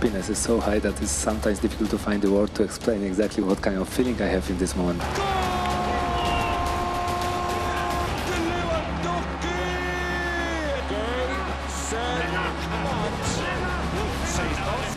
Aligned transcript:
Happiness 0.00 0.30
is 0.30 0.38
so 0.38 0.58
high 0.58 0.78
that 0.78 0.98
it's 1.02 1.10
sometimes 1.10 1.58
difficult 1.58 1.90
to 1.90 1.98
find 1.98 2.22
the 2.22 2.30
word 2.30 2.48
to 2.54 2.62
explain 2.62 3.02
exactly 3.02 3.42
what 3.42 3.60
kind 3.60 3.76
of 3.76 3.86
feeling 3.86 4.16
I 4.22 4.28
have 4.28 4.48
in 4.48 4.56
this 4.56 4.74
moment. 4.74 5.02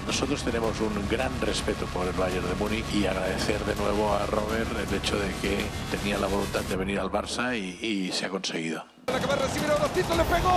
Nosotros 0.07 0.43
tenemos 0.43 0.79
un 0.79 1.09
gran 1.09 1.33
respeto 1.41 1.85
por 1.87 2.07
el 2.07 2.13
Bayern 2.13 2.47
de 2.47 2.55
Múnich 2.55 2.85
y 2.95 3.05
agradecer 3.05 3.59
de 3.65 3.75
nuevo 3.75 4.13
a 4.13 4.25
Robert 4.27 4.69
el 4.71 4.95
hecho 4.95 5.19
de 5.19 5.27
que 5.41 5.65
tenía 5.91 6.17
la 6.17 6.27
voluntad 6.27 6.61
de 6.61 6.77
venir 6.77 6.99
al 7.01 7.11
Barça 7.11 7.57
y, 7.57 7.77
y 7.85 8.11
se 8.13 8.27
ha 8.27 8.29
conseguido. 8.29 8.85
La 9.07 9.19
que 9.19 9.25
va 9.25 9.33
a 9.33 9.37
recibir 9.37 9.69
ahora 9.69 9.89
Tito 9.89 10.15
le 10.15 10.23
pegó. 10.23 10.49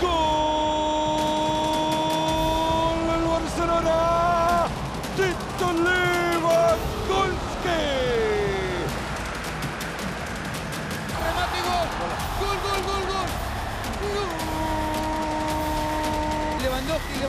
¡Gol! 0.00 0.47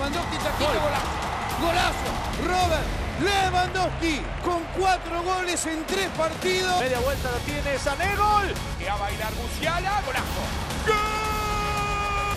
Lewandowski, 0.10 0.38
Lewandowski, 0.38 0.38
Chaquito, 0.44 0.80
golazo. 0.82 1.30
Golazo. 1.62 2.10
Robert 2.48 2.88
Lewandowski 3.22 4.22
con 4.44 4.64
cuatro 4.78 5.24
goles 5.24 5.66
en 5.66 5.86
tres 5.86 6.10
partidos. 6.18 6.80
Media 6.80 7.00
vuelta 7.00 7.32
lo 7.32 7.38
tiene 7.40 7.78
Sané, 7.78 8.16
gol. 8.16 8.54
Que 8.78 8.86
va 8.86 8.94
a 8.94 8.98
bailar 8.98 9.34
Musiala, 9.34 10.02
golazo. 10.06 10.44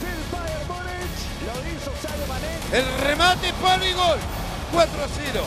El 0.03 0.21
Bayern 0.33 0.69
Múnich 0.69 1.21
lo 1.47 1.55
hizo 1.71 1.93
Sadio 2.03 2.27
Mané. 2.27 2.59
El 2.73 3.01
remate 3.05 3.53
para 3.55 3.87
y 3.87 3.93
gol. 3.93 4.19
4 4.73 5.05
a 5.05 5.09
0. 5.09 5.45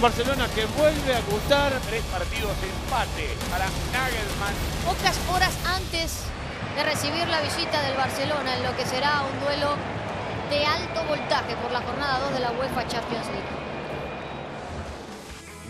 Barcelona 0.00 0.46
que 0.54 0.66
vuelve 0.66 1.16
a 1.16 1.20
gustar. 1.22 1.72
Tres 1.88 2.02
partidos 2.04 2.52
empate 2.62 3.36
para 3.50 3.66
Nagelman. 3.92 4.54
Pocas 4.84 5.16
horas 5.32 5.54
antes 5.64 6.20
de 6.76 6.84
recibir 6.84 7.26
la 7.28 7.40
visita 7.40 7.80
del 7.82 7.96
Barcelona 7.96 8.56
en 8.56 8.62
lo 8.62 8.76
que 8.76 8.84
será 8.84 9.22
un 9.22 9.40
duelo 9.40 9.76
de 10.50 10.64
alto 10.64 11.04
voltaje 11.08 11.56
por 11.56 11.72
la 11.72 11.80
jornada 11.80 12.20
2 12.20 12.34
de 12.34 12.40
la 12.40 12.52
UEFA 12.52 12.86
Champions 12.86 13.26
League. 13.26 13.66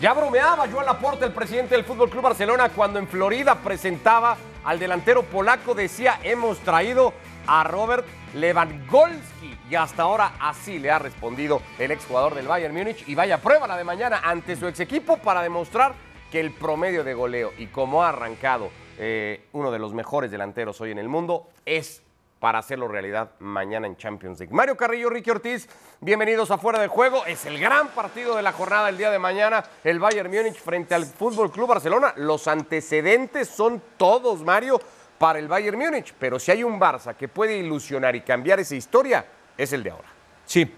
Ya 0.00 0.12
bromeaba 0.12 0.68
Joan 0.70 0.84
Laporte, 0.84 1.24
el 1.24 1.33
presidente 1.33 1.74
del 1.74 1.84
Fútbol 1.84 2.10
Club 2.10 2.22
Barcelona, 2.22 2.68
cuando 2.68 2.98
en 2.98 3.08
Florida 3.08 3.55
presentaba 3.55 4.36
al 4.64 4.78
delantero 4.78 5.23
polaco. 5.23 5.74
Decía: 5.74 6.20
Hemos 6.23 6.58
traído 6.58 7.14
a 7.46 7.64
Robert 7.64 8.06
Lewandowski. 8.34 9.58
Y 9.70 9.74
hasta 9.74 10.02
ahora 10.02 10.34
así 10.39 10.78
le 10.78 10.90
ha 10.90 10.98
respondido 10.98 11.62
el 11.78 11.90
exjugador 11.90 12.34
del 12.34 12.46
Bayern 12.46 12.74
Múnich. 12.74 13.08
Y 13.08 13.14
vaya 13.14 13.39
prueba 13.39 13.67
la 13.67 13.77
de 13.77 13.84
mañana 13.84 14.20
ante 14.22 14.55
su 14.56 14.67
ex 14.67 14.80
equipo 14.80 15.17
para 15.17 15.42
demostrar 15.42 15.95
que 16.30 16.40
el 16.40 16.52
promedio 16.52 17.02
de 17.02 17.14
goleo 17.14 17.52
y 17.56 17.68
cómo 17.68 18.05
ha 18.05 18.11
arrancado 18.11 18.70
eh, 18.98 19.46
uno 19.52 19.70
de 19.70 19.78
los 19.78 19.95
mejores 19.95 20.30
delanteros 20.30 20.80
hoy 20.80 20.90
en 20.90 20.98
el 20.98 21.08
mundo 21.08 21.48
es 21.64 22.02
para 22.46 22.61
hacerlo 22.61 22.86
realidad 22.86 23.33
mañana 23.40 23.89
en 23.89 23.96
Champions 23.96 24.39
League. 24.39 24.55
Mario 24.55 24.77
Carrillo, 24.77 25.11
Ricky 25.11 25.33
Ortiz, 25.33 25.68
bienvenidos 26.01 26.52
a 26.52 26.58
Fuera 26.58 26.79
de 26.79 26.86
Juego. 26.86 27.27
Es 27.27 27.45
el 27.45 27.58
gran 27.58 27.89
partido 27.89 28.36
de 28.36 28.42
la 28.42 28.52
jornada 28.52 28.89
el 28.89 28.96
día 28.96 29.11
de 29.11 29.18
mañana, 29.18 29.64
el 29.83 29.98
Bayern 29.98 30.30
Múnich 30.30 30.55
frente 30.55 30.95
al 30.95 31.07
Fútbol 31.07 31.51
Club 31.51 31.67
Barcelona. 31.67 32.14
Los 32.14 32.46
antecedentes 32.46 33.48
son 33.48 33.83
todos, 33.96 34.45
Mario, 34.45 34.80
para 35.18 35.40
el 35.40 35.48
Bayern 35.48 35.77
Múnich, 35.77 36.14
pero 36.20 36.39
si 36.39 36.52
hay 36.52 36.62
un 36.62 36.79
Barça 36.79 37.17
que 37.17 37.27
puede 37.27 37.58
ilusionar 37.58 38.14
y 38.14 38.20
cambiar 38.20 38.61
esa 38.61 38.77
historia, 38.77 39.27
es 39.58 39.73
el 39.73 39.83
de 39.83 39.90
ahora. 39.90 40.08
Sí, 40.45 40.73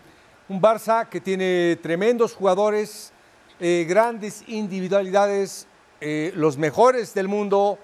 un 0.49 0.63
Barça 0.63 1.07
que 1.11 1.21
tiene 1.21 1.79
tremendos 1.83 2.35
jugadores, 2.35 3.13
eh, 3.61 3.85
grandes 3.87 4.43
individualidades, 4.49 5.67
eh, 6.01 6.33
los 6.35 6.57
mejores 6.57 7.13
del 7.13 7.29
mundo, 7.29 7.79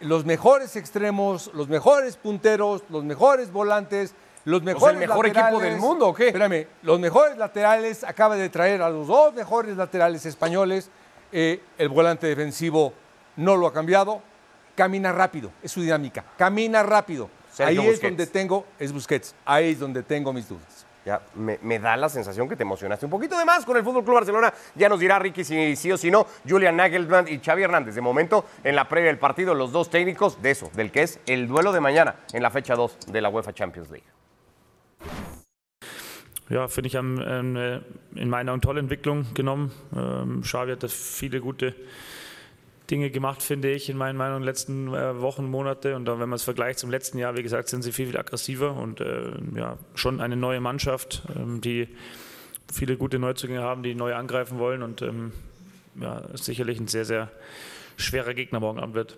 los 0.00 0.24
mejores 0.24 0.76
extremos, 0.76 1.50
los 1.54 1.68
mejores 1.68 2.16
punteros, 2.16 2.82
los 2.88 3.04
mejores 3.04 3.52
volantes, 3.52 4.14
los 4.44 4.62
mejores 4.62 4.98
mejor 4.98 5.26
equipo 5.26 5.58
del 5.58 5.78
mundo, 5.78 6.08
¿o 6.08 6.14
qué? 6.14 6.28
Espérame, 6.28 6.66
los 6.82 7.00
mejores 7.00 7.38
laterales, 7.38 8.04
acaba 8.04 8.36
de 8.36 8.48
traer 8.48 8.82
a 8.82 8.90
los 8.90 9.06
dos 9.06 9.34
mejores 9.34 9.76
laterales 9.76 10.26
españoles, 10.26 10.90
eh, 11.32 11.60
el 11.78 11.88
volante 11.88 12.26
defensivo 12.26 12.92
no 13.36 13.56
lo 13.56 13.66
ha 13.66 13.72
cambiado, 13.72 14.20
camina 14.74 15.12
rápido, 15.12 15.50
es 15.62 15.72
su 15.72 15.80
dinámica, 15.80 16.24
camina 16.36 16.82
rápido. 16.82 17.30
Sergio 17.52 17.82
Ahí 17.82 17.88
es 17.88 18.02
donde 18.02 18.26
tengo, 18.26 18.66
es 18.78 18.92
Busquets, 18.92 19.34
ahí 19.44 19.70
es 19.70 19.78
donde 19.78 20.02
tengo 20.02 20.32
mis 20.32 20.48
dudas. 20.48 20.84
Ya 21.04 21.20
me, 21.34 21.58
me 21.62 21.78
da 21.78 21.96
la 21.96 22.08
sensación 22.08 22.48
que 22.48 22.56
te 22.56 22.62
emocionaste 22.62 23.04
un 23.04 23.10
poquito 23.10 23.38
de 23.38 23.44
más 23.44 23.64
con 23.64 23.76
el 23.76 23.84
Fútbol 23.84 24.04
Club 24.04 24.14
Barcelona. 24.16 24.52
Ya 24.74 24.88
nos 24.88 25.00
dirá 25.00 25.18
Ricky 25.18 25.44
si 25.44 25.76
sí 25.76 25.92
o 25.92 25.96
si 25.98 26.10
no. 26.10 26.26
Julian 26.48 26.76
Nagelman 26.76 27.28
y 27.28 27.38
Xavi 27.38 27.62
Hernández. 27.62 27.94
De 27.94 28.00
momento, 28.00 28.44
en 28.62 28.74
la 28.76 28.88
previa 28.88 29.08
del 29.08 29.18
partido, 29.18 29.54
los 29.54 29.72
dos 29.72 29.90
técnicos 29.90 30.40
de 30.40 30.50
eso, 30.52 30.70
del 30.74 30.90
que 30.90 31.02
es 31.02 31.20
el 31.26 31.46
duelo 31.46 31.72
de 31.72 31.80
mañana 31.80 32.16
en 32.32 32.42
la 32.42 32.50
fecha 32.50 32.74
2 32.74 32.98
de 33.08 33.20
la 33.20 33.28
UEFA 33.28 33.52
Champions 33.52 33.90
League. 33.90 34.14
ja, 36.50 36.68
finde 36.68 36.88
ich, 36.88 36.96
haben 36.96 37.56
äh, 37.56 37.80
in 38.14 38.28
meinen 38.28 38.48
Augen 38.48 38.60
tolle 38.60 38.80
Entwicklung 38.80 39.26
genommen. 39.34 39.72
Ähm, 39.94 40.42
Xavi 40.42 40.72
hat 40.72 40.82
da 40.82 40.88
viele 40.88 41.40
gute 41.40 41.74
Dinge 42.90 43.10
gemacht, 43.10 43.42
finde 43.42 43.70
ich, 43.70 43.88
in 43.88 43.96
meinen 43.96 44.16
Meinungen, 44.16 44.42
letzten 44.42 44.88
äh, 44.88 45.20
Wochen, 45.20 45.46
Monate. 45.46 45.96
Und 45.96 46.04
dann, 46.04 46.20
wenn 46.20 46.28
man 46.28 46.36
es 46.36 46.44
vergleicht 46.44 46.78
zum 46.78 46.90
letzten 46.90 47.18
Jahr, 47.18 47.36
wie 47.36 47.42
gesagt, 47.42 47.68
sind 47.68 47.82
sie 47.82 47.92
viel, 47.92 48.06
viel 48.06 48.18
aggressiver 48.18 48.76
und 48.76 49.00
äh, 49.00 49.32
ja, 49.54 49.78
schon 49.94 50.20
eine 50.20 50.36
neue 50.36 50.60
Mannschaft, 50.60 51.22
ähm, 51.34 51.60
die 51.60 51.88
viele 52.72 52.96
gute 52.96 53.18
Neuzugänge 53.18 53.62
haben, 53.62 53.82
die 53.82 53.94
neu 53.94 54.14
angreifen 54.14 54.58
wollen 54.58 54.82
und 54.82 55.02
ähm, 55.02 55.32
ja, 56.00 56.22
sicherlich 56.34 56.78
ein 56.78 56.88
sehr, 56.88 57.04
sehr 57.04 57.30
schwerer 57.96 58.34
Gegner 58.34 58.60
morgen 58.60 58.80
Abend 58.80 58.94
wird. 58.94 59.16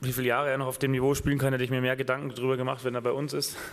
Wie 0.00 0.12
viele 0.12 0.28
Jahre 0.28 0.50
er 0.50 0.58
noch 0.58 0.66
auf 0.66 0.78
dem 0.78 0.90
Niveau 0.92 1.14
spielen 1.14 1.38
kann, 1.38 1.52
hätte 1.52 1.64
ich 1.64 1.70
mir 1.70 1.80
mehr 1.80 1.96
Gedanken 1.96 2.32
darüber 2.34 2.56
gemacht, 2.56 2.84
wenn 2.84 2.94
er 2.94 3.00
bei 3.00 3.12
uns 3.12 3.32
ist. 3.32 3.56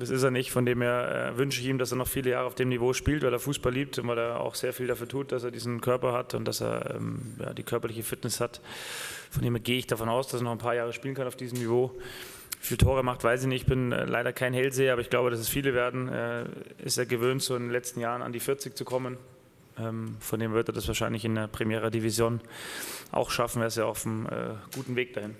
Das 0.00 0.10
ist 0.10 0.22
er 0.22 0.30
nicht. 0.30 0.50
Von 0.50 0.64
dem 0.64 0.80
her 0.80 1.32
äh, 1.34 1.38
wünsche 1.38 1.60
ich 1.60 1.66
ihm, 1.66 1.78
dass 1.78 1.92
er 1.92 1.96
noch 1.96 2.08
viele 2.08 2.30
Jahre 2.30 2.46
auf 2.46 2.54
dem 2.54 2.70
Niveau 2.70 2.92
spielt, 2.94 3.22
weil 3.22 3.32
er 3.32 3.38
Fußball 3.38 3.72
liebt 3.72 3.98
und 3.98 4.08
weil 4.08 4.18
er 4.18 4.40
auch 4.40 4.54
sehr 4.54 4.72
viel 4.72 4.86
dafür 4.86 5.06
tut, 5.06 5.30
dass 5.30 5.44
er 5.44 5.50
diesen 5.50 5.80
Körper 5.80 6.12
hat 6.12 6.34
und 6.34 6.46
dass 6.46 6.60
er 6.60 6.94
ähm, 6.96 7.36
ja, 7.38 7.52
die 7.52 7.62
körperliche 7.62 8.02
Fitness 8.02 8.40
hat. 8.40 8.60
Von 9.30 9.42
dem 9.42 9.54
her 9.54 9.62
gehe 9.62 9.78
ich 9.78 9.86
davon 9.86 10.08
aus, 10.08 10.28
dass 10.28 10.40
er 10.40 10.44
noch 10.44 10.52
ein 10.52 10.58
paar 10.58 10.74
Jahre 10.74 10.92
spielen 10.92 11.14
kann 11.14 11.26
auf 11.26 11.36
diesem 11.36 11.58
Niveau. 11.58 11.92
Wie 12.60 12.66
viele 12.66 12.78
Tore 12.78 13.02
macht, 13.02 13.22
weiß 13.24 13.42
ich 13.42 13.48
nicht. 13.48 13.62
Ich 13.62 13.68
bin 13.68 13.92
äh, 13.92 14.06
leider 14.06 14.32
kein 14.32 14.54
Hellseher, 14.54 14.94
aber 14.94 15.02
ich 15.02 15.10
glaube, 15.10 15.30
dass 15.30 15.38
es 15.38 15.48
viele 15.48 15.74
werden. 15.74 16.08
Äh, 16.08 16.44
ist 16.82 16.96
er 16.96 17.04
gewöhnt, 17.04 17.42
so 17.42 17.54
in 17.54 17.64
den 17.64 17.70
letzten 17.70 18.00
Jahren 18.00 18.22
an 18.22 18.32
die 18.32 18.40
40 18.40 18.74
zu 18.74 18.84
kommen. 18.84 19.18
Ähm, 19.78 20.16
von 20.20 20.40
dem 20.40 20.52
wird 20.52 20.68
er 20.68 20.72
das 20.72 20.88
wahrscheinlich 20.88 21.24
in 21.26 21.34
der 21.34 21.46
Primera 21.46 21.90
Division 21.90 22.40
auch 23.12 23.30
schaffen. 23.30 23.60
Er 23.60 23.68
ist 23.68 23.76
ja 23.76 23.84
auf 23.84 24.06
einem 24.06 24.26
äh, 24.26 24.54
guten 24.74 24.96
Weg 24.96 25.12
dahin. 25.12 25.34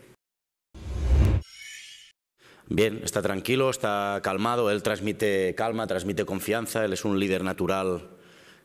Bien, 2.72 3.00
está 3.02 3.20
tranquilo, 3.20 3.68
está 3.68 4.20
calmado, 4.22 4.70
él 4.70 4.84
transmite 4.84 5.56
calma, 5.56 5.88
transmite 5.88 6.24
confianza, 6.24 6.84
él 6.84 6.92
es 6.92 7.04
un 7.04 7.18
líder 7.18 7.42
natural 7.42 8.02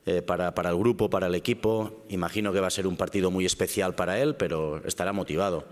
eh, 0.05 0.21
para, 0.21 0.53
para 0.53 0.69
el 0.69 0.77
grupo, 0.77 1.09
para 1.09 1.25
el 1.25 1.33
equipo. 1.33 2.05
Imagino 2.09 2.53
que 2.53 2.59
va 2.59 2.67
a 2.67 2.69
ser 2.69 2.85
un 2.85 2.97
partido 2.97 3.31
muy 3.31 3.47
especial 3.47 3.95
para 3.95 4.21
él, 4.21 4.35
pero 4.35 4.79
estará 4.85 5.11
motivado. 5.11 5.65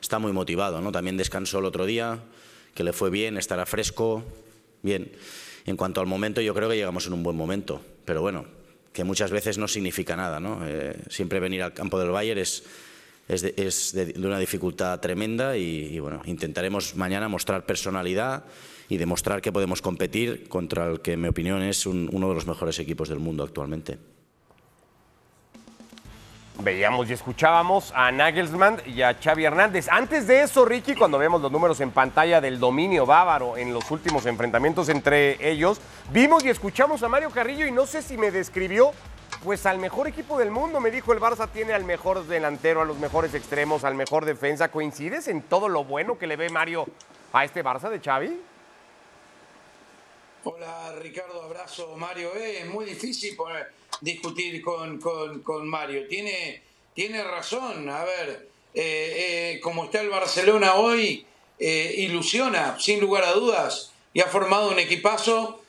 Está 0.00 0.20
muy 0.20 0.30
motivado, 0.30 0.80
¿no? 0.80 0.92
También 0.92 1.16
descansó 1.16 1.58
el 1.58 1.64
otro 1.64 1.84
día, 1.84 2.20
que 2.76 2.84
le 2.84 2.92
fue 2.92 3.10
bien, 3.10 3.36
estará 3.36 3.66
fresco. 3.66 4.22
Bien, 4.82 5.10
en 5.66 5.76
cuanto 5.76 6.00
al 6.00 6.06
momento, 6.06 6.40
yo 6.40 6.54
creo 6.54 6.68
que 6.68 6.76
llegamos 6.76 7.08
en 7.08 7.12
un 7.12 7.24
buen 7.24 7.36
momento, 7.36 7.82
pero 8.04 8.20
bueno, 8.20 8.44
que 8.92 9.02
muchas 9.02 9.32
veces 9.32 9.58
no 9.58 9.66
significa 9.66 10.14
nada, 10.14 10.38
¿no? 10.38 10.60
Eh, 10.64 10.96
siempre 11.08 11.40
venir 11.40 11.64
al 11.64 11.74
campo 11.74 11.98
del 11.98 12.10
Bayern 12.10 12.38
es, 12.38 12.62
es, 13.34 13.42
de, 13.42 13.54
es 13.56 13.92
de- 13.92 14.06
de 14.06 14.26
una 14.26 14.38
dificultad 14.38 14.98
tremenda 15.00 15.56
y, 15.56 15.88
y, 15.94 15.98
bueno, 16.00 16.20
intentaremos 16.24 16.96
mañana 16.96 17.28
mostrar 17.28 17.64
personalidad 17.64 18.44
y 18.88 18.96
demostrar 18.96 19.40
que 19.40 19.52
podemos 19.52 19.80
competir 19.82 20.48
contra 20.48 20.86
el 20.86 21.00
que, 21.00 21.12
en 21.12 21.20
mi 21.20 21.28
opinión, 21.28 21.62
es 21.62 21.86
uno 21.86 22.28
de 22.28 22.34
los 22.34 22.46
mejores 22.46 22.78
equipos 22.80 23.08
del 23.08 23.20
mundo 23.20 23.44
actualmente. 23.44 23.98
Veíamos 26.62 27.08
y 27.08 27.14
escuchábamos 27.14 27.90
a 27.94 28.12
Nagelsmann 28.12 28.82
y 28.84 29.00
a 29.00 29.14
Xavi 29.14 29.44
Hernández. 29.44 29.86
Antes 29.90 30.26
de 30.26 30.42
eso, 30.42 30.66
Ricky, 30.66 30.94
cuando 30.94 31.16
vemos 31.16 31.40
los 31.40 31.50
números 31.50 31.80
en 31.80 31.90
pantalla 31.90 32.38
del 32.42 32.58
dominio 32.60 33.06
bávaro 33.06 33.56
en 33.56 33.72
los 33.72 33.90
últimos 33.90 34.26
enfrentamientos 34.26 34.90
entre 34.90 35.38
ellos, 35.50 35.80
vimos 36.12 36.44
y 36.44 36.50
escuchamos 36.50 37.02
a 37.02 37.08
Mario 37.08 37.30
Carrillo 37.30 37.66
y 37.66 37.72
no 37.72 37.86
sé 37.86 38.02
si 38.02 38.18
me 38.18 38.30
describió 38.30 38.90
pues 39.42 39.64
al 39.66 39.78
mejor 39.78 40.06
equipo 40.08 40.38
del 40.38 40.50
mundo. 40.50 40.80
Me 40.80 40.90
dijo 40.90 41.12
el 41.12 41.20
Barça 41.20 41.48
tiene 41.50 41.72
al 41.72 41.84
mejor 41.84 42.26
delantero, 42.26 42.82
a 42.82 42.84
los 42.84 42.98
mejores 42.98 43.34
extremos, 43.34 43.84
al 43.84 43.94
mejor 43.94 44.24
defensa. 44.24 44.70
¿Coincides 44.70 45.28
en 45.28 45.42
todo 45.42 45.68
lo 45.68 45.84
bueno 45.84 46.18
que 46.18 46.26
le 46.26 46.36
ve 46.36 46.50
Mario 46.50 46.86
a 47.32 47.44
este 47.44 47.64
Barça 47.64 47.88
de 47.88 48.00
Xavi? 48.00 48.40
Hola 50.44 50.94
Ricardo, 51.00 51.42
abrazo 51.42 51.96
Mario. 51.96 52.34
Eh, 52.34 52.60
es 52.60 52.66
muy 52.66 52.84
difícil 52.84 53.36
discutir 54.00 54.62
con, 54.62 54.98
con, 54.98 55.68
Mario. 55.68 56.06
Tiene, 56.08 56.62
tiene 56.94 57.22
razón. 57.24 57.88
A 57.88 58.04
ver, 58.04 58.48
eh, 58.74 59.54
eh, 59.54 59.60
como 59.60 59.84
está 59.84 60.00
el 60.00 60.10
Barcelona 60.10 60.74
hoy, 60.74 61.26
ilusiona, 61.58 62.78
sin 62.80 63.00
lugar 63.00 63.24
a 63.24 63.32
dudas, 63.32 63.92
y 64.14 64.20
ha 64.20 64.26
formado 64.26 64.70
un 64.70 64.78
equipazo 64.78 65.62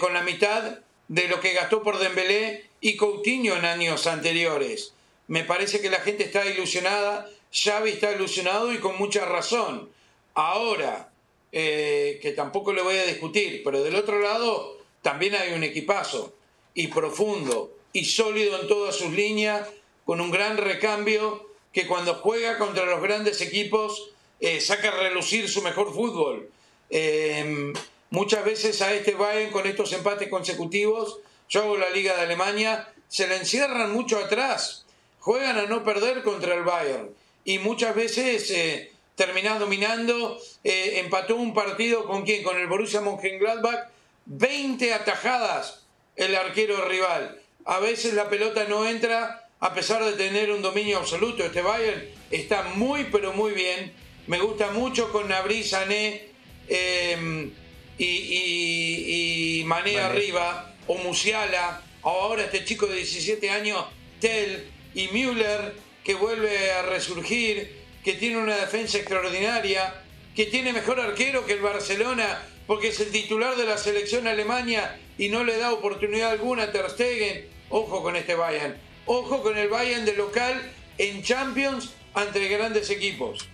con 0.00 0.14
la 0.14 0.22
mitad 0.22 0.78
de 1.08 1.26
lo 1.28 1.40
que 1.40 1.54
gastó 1.54 1.82
por 1.82 1.98
Dembélé 1.98 2.64
y 2.80 2.96
Coutinho 2.96 3.56
en 3.56 3.64
años 3.64 4.06
anteriores. 4.06 4.92
Me 5.26 5.44
parece 5.44 5.80
que 5.80 5.90
la 5.90 6.00
gente 6.00 6.24
está 6.24 6.46
ilusionada, 6.46 7.28
Xavi 7.52 7.90
está 7.90 8.12
ilusionado 8.12 8.72
y 8.72 8.78
con 8.78 8.96
mucha 8.98 9.24
razón. 9.24 9.90
Ahora, 10.34 11.10
eh, 11.50 12.18
que 12.22 12.32
tampoco 12.32 12.72
le 12.72 12.82
voy 12.82 12.96
a 12.96 13.06
discutir, 13.06 13.62
pero 13.64 13.82
del 13.82 13.96
otro 13.96 14.20
lado 14.20 14.78
también 15.02 15.34
hay 15.34 15.52
un 15.54 15.64
equipazo 15.64 16.34
y 16.74 16.88
profundo 16.88 17.74
y 17.92 18.04
sólido 18.04 18.60
en 18.60 18.68
todas 18.68 18.94
sus 18.94 19.10
líneas, 19.12 19.68
con 20.04 20.20
un 20.20 20.30
gran 20.30 20.56
recambio 20.56 21.48
que 21.72 21.86
cuando 21.86 22.14
juega 22.14 22.58
contra 22.58 22.86
los 22.86 23.02
grandes 23.02 23.40
equipos 23.40 24.10
eh, 24.40 24.60
saca 24.60 24.88
a 24.88 25.02
relucir 25.02 25.48
su 25.48 25.62
mejor 25.62 25.92
fútbol. 25.92 26.50
Eh, 26.90 27.72
muchas 28.10 28.44
veces 28.44 28.80
a 28.82 28.92
este 28.92 29.14
Bayern 29.14 29.52
con 29.52 29.66
estos 29.66 29.92
empates 29.92 30.28
consecutivos 30.28 31.20
yo 31.48 31.62
hago 31.62 31.76
la 31.78 31.90
Liga 31.90 32.14
de 32.14 32.22
Alemania, 32.22 32.88
se 33.08 33.26
la 33.26 33.36
encierran 33.36 33.92
mucho 33.92 34.18
atrás, 34.18 34.84
juegan 35.18 35.56
a 35.56 35.66
no 35.66 35.82
perder 35.82 36.22
contra 36.22 36.54
el 36.54 36.62
Bayern 36.62 37.10
y 37.44 37.58
muchas 37.58 37.94
veces 37.94 38.50
eh, 38.50 38.92
terminás 39.14 39.58
dominando, 39.58 40.38
eh, 40.62 41.00
empató 41.00 41.36
un 41.36 41.54
partido 41.54 42.04
con 42.04 42.22
quién, 42.24 42.42
con 42.42 42.58
el 42.58 42.66
Borussia 42.66 43.00
Mönchengladbach, 43.00 43.88
20 44.26 44.92
atajadas 44.92 45.86
el 46.16 46.36
arquero 46.36 46.84
rival. 46.86 47.40
A 47.64 47.78
veces 47.78 48.12
la 48.12 48.28
pelota 48.28 48.64
no 48.68 48.86
entra 48.86 49.48
a 49.60 49.72
pesar 49.72 50.04
de 50.04 50.12
tener 50.12 50.52
un 50.52 50.60
dominio 50.60 50.98
absoluto. 50.98 51.44
Este 51.44 51.62
Bayern 51.62 52.04
está 52.30 52.62
muy 52.74 53.04
pero 53.04 53.32
muy 53.32 53.52
bien. 53.52 53.94
Me 54.26 54.38
gusta 54.38 54.70
mucho 54.72 55.10
con 55.10 55.28
Nabri, 55.28 55.64
Sané 55.64 56.28
eh, 56.68 57.50
y, 57.98 59.62
Mané 59.66 59.98
arriba 59.98 60.74
o 60.86 60.96
Musiala, 60.98 61.82
o 62.02 62.08
ahora 62.08 62.44
este 62.44 62.64
chico 62.64 62.86
de 62.86 62.96
17 62.96 63.50
años, 63.50 63.84
Tell 64.20 64.70
y 64.94 65.08
Müller, 65.08 65.74
que 66.04 66.14
vuelve 66.14 66.72
a 66.72 66.82
resurgir, 66.82 67.76
que 68.02 68.14
tiene 68.14 68.38
una 68.38 68.56
defensa 68.56 68.98
extraordinaria, 68.98 70.02
que 70.34 70.46
tiene 70.46 70.72
mejor 70.72 71.00
arquero 71.00 71.44
que 71.44 71.54
el 71.54 71.60
Barcelona, 71.60 72.42
porque 72.66 72.88
es 72.88 73.00
el 73.00 73.10
titular 73.10 73.56
de 73.56 73.66
la 73.66 73.76
selección 73.76 74.26
alemania 74.26 74.98
y 75.18 75.28
no 75.28 75.44
le 75.44 75.58
da 75.58 75.72
oportunidad 75.72 76.30
alguna 76.30 76.64
a 76.64 76.72
Ter 76.72 76.88
Stegen. 76.90 77.48
Ojo 77.70 78.02
con 78.02 78.16
este 78.16 78.34
Bayern. 78.34 78.76
Ojo 79.06 79.42
con 79.42 79.58
el 79.58 79.68
Bayern 79.68 80.04
de 80.04 80.14
local 80.14 80.72
en 80.96 81.22
Champions 81.22 81.92
ante 82.14 82.46
grandes 82.48 82.90
equipos. 82.90 83.48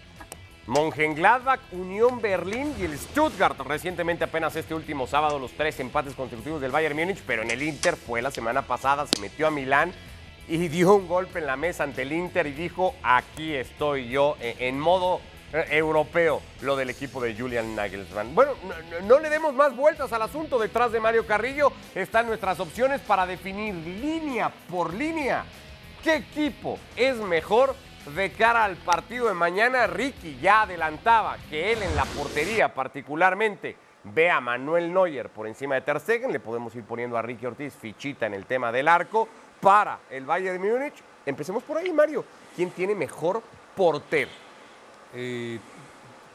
Mönchengladbach, 0.67 1.61
Unión 1.73 2.21
Berlín 2.21 2.75
y 2.79 2.85
el 2.85 2.99
Stuttgart. 2.99 3.59
Recientemente, 3.61 4.25
apenas 4.25 4.57
este 4.57 4.75
último 4.75 5.07
sábado, 5.07 5.39
los 5.39 5.53
tres 5.53 5.79
empates 5.81 6.15
consecutivos 6.15 6.61
del 6.61 6.71
Bayern 6.71 6.97
Múnich, 6.97 7.23
pero 7.27 7.43
en 7.43 7.51
el 7.51 7.63
Inter 7.63 7.97
fue 7.97 8.23
la 8.23 8.31
semana 8.31 8.63
pasada, 8.63 9.07
se 9.07 9.21
metió 9.21 9.47
a 9.47 9.51
Milán 9.51 9.93
y 10.49 10.69
dio 10.69 10.95
un 10.95 11.07
golpe 11.07 11.39
en 11.39 11.47
la 11.47 11.57
mesa 11.57 11.85
ante 11.85 12.03
el 12.03 12.13
Inter 12.13 12.47
y 12.47 12.53
dijo, 12.53 12.95
aquí 13.03 13.55
estoy 13.55 14.09
yo 14.09 14.37
e, 14.41 14.57
en 14.61 14.79
modo 14.79 15.21
eh, 15.53 15.67
europeo, 15.71 16.41
lo 16.63 16.77
del 16.77 16.91
equipo 16.91 17.21
de 17.21 17.35
Julian 17.35 17.77
Nagelsmann. 17.77 18.35
Bueno, 18.35 18.53
no, 19.05 19.21
le 19.21 19.31
demos 19.31 19.55
más 19.55 19.77
vueltas 19.77 20.13
al 20.13 20.23
asunto. 20.23 20.59
Detrás 20.59 20.93
de 20.93 21.01
Mario 21.01 21.27
Carrillo 21.27 21.73
están 21.95 22.27
nuestras 22.27 22.59
opciones 22.59 23.01
para 23.03 23.27
definir 23.27 23.75
línea 23.75 24.51
por 24.71 24.95
línea 24.95 25.45
qué 26.05 26.17
equipo 26.17 26.79
es 26.97 27.17
mejor 27.17 27.75
de 28.07 28.33
cara 28.33 28.65
al 28.65 28.77
partido 28.77 29.29
de 29.29 29.35
mañana, 29.35 29.87
Ricky 29.87 30.39
ya 30.41 30.63
adelantaba 30.63 31.37
que 31.49 31.73
él 31.73 31.83
en 31.83 31.97
la 31.97 32.05
portería 32.05 32.73
particularmente 32.73 33.77
ve 34.05 34.31
a 34.31 34.41
Manuel 34.41 34.93
Neuer 34.93 35.31
por 35.31 35.47
encima 35.47 35.77
de 35.77 35.81
Ter. 35.81 36.01
Le 36.31 36.41
podemos 36.41 36.75
ir 36.75 36.85
poniendo 36.85 37.17
a 37.17 37.23
Ricky 37.23 37.47
Ortiz 37.47 37.75
fichita 37.75 38.27
en 38.27 38.35
el 38.35 38.45
tema 38.45 38.71
del 38.71 38.89
arco 38.89 39.27
para 39.61 40.01
el 40.11 40.27
Bayern 40.27 40.61
de 40.61 40.69
Múnich. 40.69 40.95
Empecemos 41.25 41.63
por 41.63 41.79
ahí, 41.79 41.93
Mario. 41.93 42.25
¿Quién 42.55 42.71
tiene 42.71 42.95
mejor 42.95 43.43
portero? 43.75 44.31
Eh, 45.15 45.59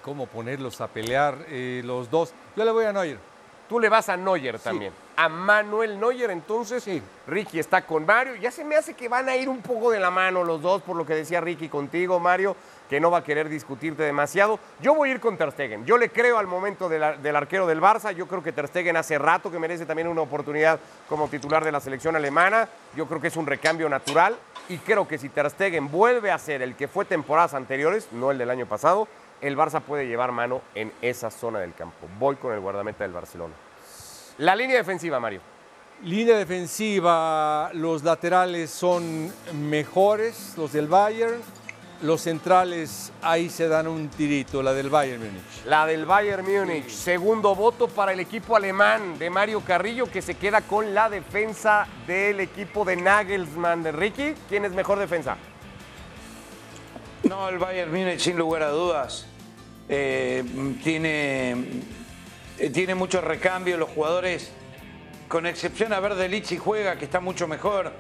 ¿Cómo 0.02 0.26
ponerlos 0.26 0.82
a 0.82 0.88
pelear 0.88 1.38
eh, 1.50 1.82
los 1.86 2.10
dos? 2.10 2.34
Yo 2.56 2.66
le 2.66 2.72
voy 2.72 2.86
a 2.86 2.94
Neuer. 2.94 3.29
Tú 3.70 3.80
le 3.80 3.88
vas 3.88 4.10
a 4.10 4.18
Neuer 4.18 4.58
también. 4.58 4.92
A 5.16 5.30
Manuel 5.30 6.00
Neuer, 6.00 6.32
entonces. 6.32 6.82
Sí. 6.82 7.04
Ricky 7.28 7.60
está 7.60 7.86
con 7.86 8.04
Mario. 8.04 8.36
Ya 8.36 8.50
se 8.50 8.66
me 8.66 8.76
hace 8.76 8.96
que 8.96 9.08
van 9.08 9.30
a 9.30 9.36
ir 9.36 9.48
un 9.48 9.62
poco 9.62 9.92
de 9.92 10.00
la 10.00 10.10
mano 10.10 10.44
los 10.44 10.60
dos, 10.60 10.82
por 10.82 10.96
lo 10.96 11.06
que 11.06 11.14
decía 11.14 11.40
Ricky 11.40 11.70
contigo, 11.70 12.20
Mario, 12.20 12.56
que 12.90 13.00
no 13.00 13.12
va 13.12 13.20
a 13.20 13.24
querer 13.24 13.48
discutirte 13.48 14.02
demasiado. 14.02 14.60
Yo 14.82 14.96
voy 14.96 15.10
a 15.10 15.12
ir 15.12 15.20
con 15.20 15.38
Ter 15.38 15.52
Stegen. 15.52 15.86
Yo 15.86 16.00
le 16.00 16.10
creo 16.10 16.40
al 16.40 16.48
momento 16.48 16.90
del 16.90 17.36
arquero 17.36 17.68
del 17.68 17.80
Barça. 17.80 18.12
Yo 18.12 18.28
creo 18.28 18.42
que 18.42 18.52
Ter 18.52 18.68
Stegen 18.68 18.98
hace 18.98 19.20
rato 19.20 19.52
que 19.52 19.60
merece 19.60 19.86
también 19.86 20.08
una 20.08 20.22
oportunidad 20.22 20.80
como 21.08 21.28
titular 21.28 21.64
de 21.64 21.72
la 21.72 21.80
selección 21.80 22.16
alemana. 22.16 22.68
Yo 22.96 23.06
creo 23.06 23.22
que 23.22 23.28
es 23.28 23.38
un 23.38 23.46
recambio 23.46 23.88
natural. 23.88 24.36
Y 24.68 24.80
creo 24.80 25.08
que 25.08 25.20
si 25.20 25.30
Ter 25.30 25.48
Stegen 25.52 25.92
vuelve 25.92 26.32
a 26.32 26.40
ser 26.40 26.64
el 26.64 26.76
que 26.76 26.88
fue 26.88 27.06
temporadas 27.06 27.54
anteriores, 27.54 28.08
no 28.12 28.32
el 28.32 28.40
del 28.40 28.50
año 28.50 28.66
pasado, 28.66 29.08
el 29.42 29.58
Barça 29.58 29.82
puede 29.82 30.08
llevar 30.08 30.32
mano 30.32 30.62
en 30.76 30.92
esa 31.02 31.32
zona 31.32 31.60
del 31.60 31.74
campo. 31.74 32.08
Voy 32.20 32.36
con 32.36 32.54
el 32.54 32.60
guardameta 32.60 33.04
del 33.04 33.14
Barcelona. 33.14 33.54
La 34.38 34.56
línea 34.56 34.78
defensiva, 34.78 35.20
Mario. 35.20 35.42
Línea 36.04 36.38
defensiva, 36.38 37.72
los 37.74 38.04
laterales 38.04 38.70
son 38.70 39.34
mejores, 39.54 40.54
los 40.56 40.72
del 40.72 40.88
Bayern. 40.88 41.42
Los 42.02 42.22
centrales 42.22 43.12
ahí 43.22 43.50
se 43.50 43.68
dan 43.68 43.86
un 43.86 44.08
tirito, 44.08 44.64
la 44.64 44.72
del 44.72 44.90
Bayern 44.90 45.22
Múnich. 45.22 45.66
La 45.66 45.86
del 45.86 46.06
Bayern 46.06 46.46
Múnich. 46.46 46.88
Segundo 46.88 47.54
voto 47.54 47.90
para 47.90 48.14
el 48.14 48.22
equipo 48.22 48.56
alemán 48.56 49.20
de 49.20 49.30
Mario 49.30 49.60
Carrillo, 49.60 50.06
que 50.10 50.22
se 50.22 50.36
queda 50.36 50.62
con 50.62 50.94
la 50.94 51.10
defensa 51.10 51.86
del 52.08 52.40
equipo 52.40 52.86
de 52.86 52.96
Nagelsmann. 52.96 53.84
De 53.84 53.92
Ricky, 53.92 54.34
¿quién 54.48 54.64
es 54.64 54.72
mejor 54.72 54.98
defensa? 55.00 55.36
No, 57.24 57.50
el 57.50 57.58
Bayern 57.58 57.92
Múnich, 57.92 58.22
sin 58.22 58.38
lugar 58.38 58.64
a 58.64 58.70
dudas. 58.70 59.29
Eh, 59.92 60.44
tiene, 60.84 61.56
eh, 62.60 62.70
tiene 62.70 62.94
mucho 62.94 63.22
recambio, 63.22 63.76
los 63.76 63.90
jugadores, 63.90 64.52
con 65.28 65.48
excepción 65.48 65.94
a 65.94 66.00
ver 66.00 66.14
de 66.14 66.30
Lichi 66.30 66.58
juega, 66.58 66.96
que 66.98 67.06
está 67.06 67.20
mucho 67.20 67.48
mejor, 67.48 67.92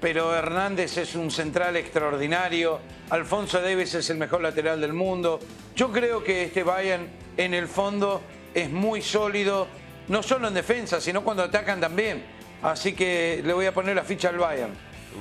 pero 0.00 0.34
Hernández 0.34 0.96
es 0.96 1.14
un 1.14 1.30
central 1.30 1.76
extraordinario, 1.76 2.80
Alfonso 3.10 3.60
Davis 3.60 3.94
es 3.94 4.08
el 4.08 4.16
mejor 4.16 4.40
lateral 4.40 4.80
del 4.80 4.94
mundo. 4.94 5.38
Yo 5.74 5.92
creo 5.92 6.24
que 6.24 6.44
este 6.44 6.62
Bayern 6.62 7.06
en 7.36 7.52
el 7.52 7.68
fondo 7.68 8.22
es 8.54 8.70
muy 8.70 9.02
sólido, 9.02 9.68
no 10.08 10.22
solo 10.22 10.48
en 10.48 10.54
defensa, 10.54 11.00
sino 11.02 11.22
cuando 11.22 11.42
atacan 11.42 11.80
también. 11.80 12.24
Así 12.62 12.94
que 12.94 13.42
le 13.44 13.52
voy 13.52 13.66
a 13.66 13.74
poner 13.74 13.94
la 13.94 14.04
ficha 14.04 14.30
al 14.30 14.38
Bayern. 14.38 14.72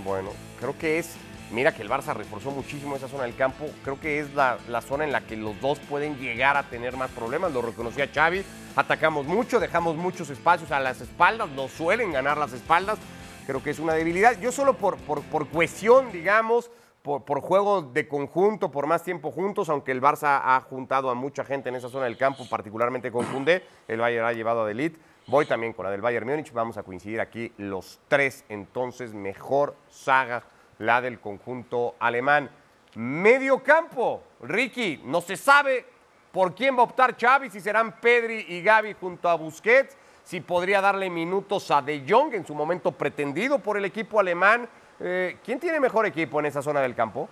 Bueno, 0.03 0.31
creo 0.60 0.77
que 0.77 1.00
es 1.00 1.15
Mira 1.51 1.73
que 1.73 1.83
el 1.83 1.89
Barça 1.89 2.13
reforzó 2.13 2.49
muchísimo 2.49 2.95
esa 2.95 3.07
zona 3.07 3.23
del 3.23 3.35
campo. 3.35 3.65
Creo 3.83 3.99
que 3.99 4.19
es 4.19 4.33
la, 4.33 4.57
zona 4.81 5.03
en 5.03 5.11
la 5.11 5.21
que 5.21 5.37
los 5.37 5.59
dos 5.61 5.79
pueden 5.79 6.17
llegar 6.17 6.57
a 6.57 6.63
tener 6.63 6.97
más 6.97 7.11
problemas. 7.11 7.53
Lo 7.53 7.61
reconocía 7.61 8.09
Xavi. 8.11 8.43
Atacamos 8.75 9.25
mucho, 9.25 9.59
dejamos 9.59 9.95
muchos 9.95 10.29
espacios 10.29 10.71
a 10.71 10.79
las 10.79 11.01
espaldas. 11.01 11.49
No 11.49 11.67
suelen 11.67 12.11
ganar 12.11 12.37
las 12.37 12.53
espaldas. 12.53 12.97
Creo 13.45 13.61
que 13.61 13.69
es 13.69 13.79
una 13.79 13.93
debilidad. 13.93 14.39
Yo 14.39 14.51
solo 14.51 14.73
por, 14.73 14.97
por, 14.97 15.21
por 15.21 15.47
cuestión, 15.47 16.11
digamos, 16.11 16.71
por, 17.03 17.23
por, 17.23 17.41
juego 17.41 17.83
de 17.83 18.07
conjunto, 18.07 18.71
por 18.71 18.87
más 18.87 19.03
tiempo 19.03 19.29
juntos, 19.29 19.69
aunque 19.69 19.91
el 19.91 20.01
Barça 20.01 20.41
ha 20.43 20.59
juntado 20.61 21.11
a 21.11 21.13
mucha 21.13 21.45
gente 21.45 21.69
en 21.69 21.75
esa 21.75 21.89
zona 21.89 22.05
del 22.05 22.17
campo, 22.17 22.49
particularmente 22.49 23.11
con 23.11 23.23
Fundé, 23.25 23.63
el 23.87 23.99
Bayern 23.99 24.25
ha 24.25 24.33
llevado 24.33 24.63
a 24.63 24.65
Delit. 24.65 24.97
Voy 25.27 25.45
también 25.45 25.73
con 25.73 25.85
la 25.85 25.91
del 25.91 26.01
Bayern 26.01 26.27
Múnich. 26.27 26.51
Vamos 26.51 26.77
a 26.77 26.83
coincidir 26.83 27.21
aquí 27.21 27.53
los 27.57 27.99
tres, 28.07 28.43
entonces, 28.49 29.13
mejor 29.13 29.75
saga 29.89 30.43
la 30.79 31.01
del 31.01 31.20
conjunto 31.20 31.96
alemán. 32.00 32.50
Medio 32.96 33.62
campo, 33.62 34.24
Ricky, 34.41 35.01
no 35.03 35.22
se 35.22 35.36
sabe 35.36 35.86
por 36.32 36.53
quién 36.53 36.75
va 36.75 36.82
a 36.82 36.84
optar 36.84 37.15
Xavi, 37.17 37.50
si 37.50 37.60
serán 37.60 38.00
Pedri 38.00 38.46
y 38.50 38.62
Gaby 38.62 38.94
junto 39.00 39.29
a 39.29 39.36
Busquets, 39.36 39.98
si 40.24 40.41
podría 40.41 40.82
darle 40.82 41.10
minutos 41.10 41.70
a 41.72 41.82
De 41.82 42.03
Jong 42.08 42.34
en 42.34 42.46
su 42.46 42.55
momento 42.55 42.91
pretendido 42.91 43.60
por 43.60 43.77
el 43.77 43.86
equipo 43.86 44.20
alemán. 44.20 44.67
Eh, 45.00 45.38
¿Quién 45.44 45.60
tiene 45.60 45.79
mejor 45.79 46.05
equipo 46.05 46.39
en 46.39 46.48
esa 46.48 46.62
zona 46.62 46.82
del 46.82 46.96
campo? 46.96 47.29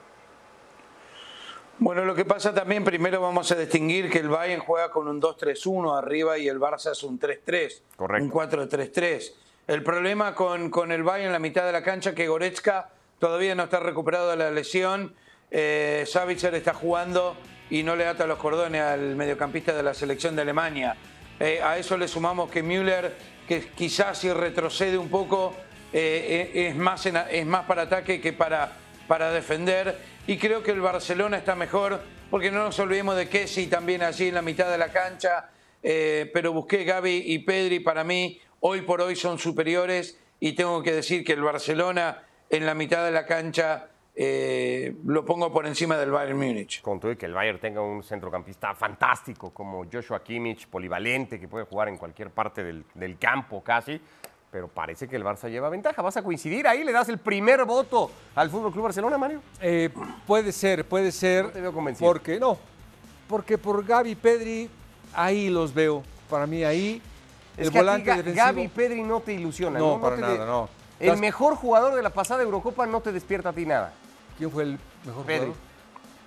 Bueno, 1.80 2.06
lo 2.06 2.14
que 2.14 2.24
pasa 2.24 2.54
también, 2.54 2.84
primero 2.84 3.20
vamos 3.20 3.52
a 3.52 3.56
distinguir 3.56 4.10
que 4.10 4.20
el 4.20 4.30
Bayern 4.30 4.62
juega 4.62 4.92
con 4.92 5.08
un 5.08 5.20
2-3-1 5.20 5.98
arriba 5.98 6.38
y 6.38 6.48
el 6.48 6.60
Barça 6.60 6.92
es 6.92 7.04
un 7.04 7.20
3-3. 7.20 7.82
Correcto. 7.96 8.24
Un 8.24 8.32
4-3-3. 8.32 9.34
El 9.68 9.84
problema 9.84 10.36
con, 10.36 10.70
con 10.70 10.92
el 10.92 11.04
Bayern 11.04 11.28
en 11.28 11.34
la 11.34 11.40
mitad 11.40 11.66
de 11.66 11.72
la 11.72 11.82
cancha 11.82 12.14
que 12.14 12.28
Goretzka 12.28 12.90
todavía 13.24 13.56
no 13.56 13.64
está 13.64 13.80
recuperado 13.80 14.32
de 14.32 14.36
la 14.36 14.52
lesión. 14.52 15.16
Eh, 15.50 16.04
Savitzer 16.06 16.54
está 16.56 16.74
jugando 16.74 17.38
y 17.70 17.82
no 17.82 17.96
le 17.96 18.06
ata 18.06 18.28
los 18.28 18.38
cordones 18.38 18.82
al 18.82 19.16
mediocampista 19.16 19.72
de 19.72 19.82
la 19.82 19.94
selección 19.94 20.36
de 20.36 20.42
Alemania. 20.42 20.98
Eh, 21.40 21.62
a 21.64 21.78
eso 21.78 21.96
le 21.96 22.10
sumamos 22.10 22.52
que 22.52 22.62
Müller, 22.62 23.16
que 23.48 23.62
quizás 23.70 24.18
si 24.18 24.30
retrocede 24.34 24.98
un 24.98 25.08
poco, 25.08 25.56
eh, 25.94 26.52
es, 26.54 26.76
más 26.76 27.06
es 27.06 27.46
más 27.46 27.64
para 27.64 27.84
ataque 27.84 28.20
que 28.20 28.34
para, 28.34 28.74
para 29.08 29.32
defender. 29.32 29.98
Y 30.28 30.38
creo 30.38 30.62
que 30.62 30.72
el 30.72 30.82
Barcelona 30.82 31.38
está 31.38 31.56
mejor, 31.56 32.02
porque 32.30 32.52
no 32.52 32.62
nos 32.62 32.78
olvidemos 32.80 33.16
de 33.16 33.30
Kessi 33.30 33.68
también 33.68 34.04
allí 34.04 34.28
en 34.28 34.36
la 34.36 34.42
mitad 34.42 34.70
de 34.70 34.78
la 34.78 34.90
cancha. 34.90 35.50
Eh, 35.82 36.30
pero 36.34 36.52
busqué 36.52 36.84
Gaby 36.84 37.24
y 37.26 37.40
Pedri, 37.40 37.80
para 37.80 38.04
mí, 38.04 38.42
hoy 38.60 38.82
por 38.82 39.00
hoy 39.00 39.16
son 39.16 39.40
superiores. 39.40 40.20
Y 40.42 40.52
tengo 40.58 40.84
que 40.84 40.92
decir 40.92 41.24
que 41.24 41.32
el 41.32 41.42
Barcelona 41.42 42.23
en 42.50 42.66
la 42.66 42.74
mitad 42.74 43.04
de 43.06 43.12
la 43.12 43.26
cancha 43.26 43.88
eh, 44.16 44.96
lo 45.06 45.26
pongo 45.26 45.52
por 45.52 45.66
encima 45.66 45.98
del 45.98 46.12
Bayern 46.12 46.38
Múnich. 46.38 46.82
Con 46.82 47.00
todo 47.00 47.12
y 47.12 47.16
que 47.16 47.26
el 47.26 47.34
Bayern 47.34 47.60
tenga 47.60 47.82
un 47.82 48.04
centrocampista 48.04 48.76
fantástico 48.76 49.52
como 49.52 49.86
Joshua 49.92 50.24
Kimmich, 50.24 50.68
polivalente, 50.68 51.40
que 51.40 51.48
puede 51.48 51.66
jugar 51.66 51.88
en 51.90 51.98
cualquier 51.98 52.30
parte 52.30 52.64
del, 52.64 52.86
del 52.94 53.18
campo 53.18 53.64
casi, 53.64 54.00
pero 54.52 54.68
parece 54.68 55.08
que 55.08 55.16
el 55.16 55.24
Barça 55.24 55.50
lleva 55.50 55.68
ventaja. 55.70 56.00
¿Vas 56.04 56.16
a 56.18 56.22
coincidir 56.22 56.68
ahí? 56.68 56.84
¿Le 56.84 56.92
das 56.92 57.10
el 57.10 57.18
primer 57.18 57.66
voto 57.66 58.12
al 58.36 58.52
Fútbol 58.52 58.72
Club 58.72 58.84
Barcelona, 58.84 59.18
Mario? 59.18 59.42
Eh, 59.60 59.90
puede 60.28 60.52
ser, 60.52 60.86
puede 60.86 61.12
ser. 61.12 61.52
te 61.52 61.60
veo 61.60 61.74
convencido. 61.74 62.08
Porque 62.08 62.40
no, 62.40 62.60
porque 63.28 63.58
por 63.58 63.84
Gaby 63.84 64.14
Pedri, 64.14 64.70
ahí 65.14 65.50
los 65.50 65.74
veo. 65.74 66.04
Para 66.30 66.46
mí 66.46 66.64
ahí, 66.64 67.02
Es 67.58 67.68
el 67.68 67.72
que 67.74 67.80
a 67.80 67.82
ti 67.82 67.86
volante 67.86 68.10
defensivo. 68.12 68.46
Gaby 68.46 68.68
Pedri 68.68 69.02
no 69.02 69.22
te 69.22 69.34
ilusiona. 69.34 69.80
No, 69.80 69.96
No, 69.96 70.02
para 70.02 70.16
te 70.18 70.22
nada, 70.22 70.46
no. 70.46 70.70
El 71.12 71.18
mejor 71.20 71.56
jugador 71.56 71.96
de 71.96 72.02
la 72.02 72.10
pasada 72.10 72.44
Eurocopa 72.44 72.86
no 72.86 73.02
te 73.02 73.12
despierta 73.12 73.50
a 73.50 73.54
ti 73.54 73.66
nada. 73.66 73.94
¿Quién 74.38 74.50
fue 74.52 74.64
el 74.64 74.80
mejor 75.06 75.26
Pedri. 75.26 75.40
jugador? 75.40 75.56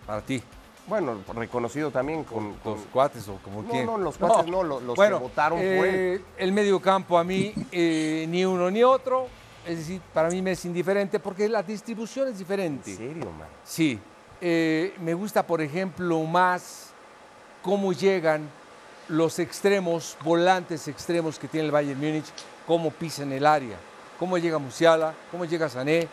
Para 0.07 0.21
ti. 0.23 0.43
Bueno, 0.87 1.17
reconocido 1.35 1.91
también 1.91 2.23
con... 2.25 2.55
con- 2.55 2.75
Los 2.75 2.83
cuates 2.93 3.27
o 3.29 3.37
como 3.43 3.63
No, 3.63 3.69
quién. 3.71 3.87
no, 3.87 3.99
los 3.99 4.17
cuates 4.19 4.47
no, 4.47 4.63
lo- 4.63 4.79
los 4.81 4.95
que 4.95 5.01
bueno, 5.01 5.19
votaron 5.21 5.59
por 5.59 5.67
eh, 5.67 6.21
El 6.39 6.53
medio 6.53 6.81
campo 6.81 7.19
a 7.19 7.25
mí, 7.25 7.53
eh, 7.73 8.25
ni 8.29 8.45
uno 8.45 8.71
ni 8.71 8.85
otro. 8.85 9.27
Es 9.67 9.79
decir, 9.79 10.01
para 10.15 10.29
mí 10.31 10.41
me 10.43 10.53
es 10.53 10.65
indiferente 10.65 11.19
porque 11.19 11.49
la 11.49 11.63
distribución 11.65 12.29
es 12.29 12.39
diferente. 12.39 12.93
¿En 12.93 12.97
serio, 12.97 13.25
man? 13.33 13.49
Sí. 13.65 13.99
Eh, 14.41 14.95
me 15.01 15.13
gusta, 15.15 15.45
por 15.45 15.61
ejemplo, 15.61 16.23
más 16.23 16.91
cómo 17.63 17.93
llegan 17.93 18.49
los 19.09 19.41
extremos, 19.41 20.17
volantes 20.23 20.87
extremos 20.87 21.37
que 21.39 21.49
tiene 21.49 21.67
el 21.67 21.73
Bayern 21.73 21.99
Múnich, 21.99 22.27
cómo 22.65 22.91
pisan 22.91 23.33
el 23.33 23.45
área, 23.45 23.77
cómo 24.19 24.39
llega 24.39 24.59
Musiala, 24.59 25.15
cómo 25.31 25.45
llega 25.45 25.69
Sané, 25.69 26.09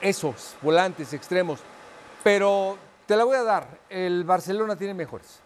esos 0.00 0.56
volantes 0.62 1.12
extremos. 1.12 1.60
Pero 2.22 2.76
te 3.06 3.16
la 3.16 3.24
voy 3.24 3.36
a 3.36 3.42
dar, 3.42 3.66
el 3.88 4.24
Barcelona 4.24 4.76
tiene 4.76 4.94
mejores. 4.94 5.40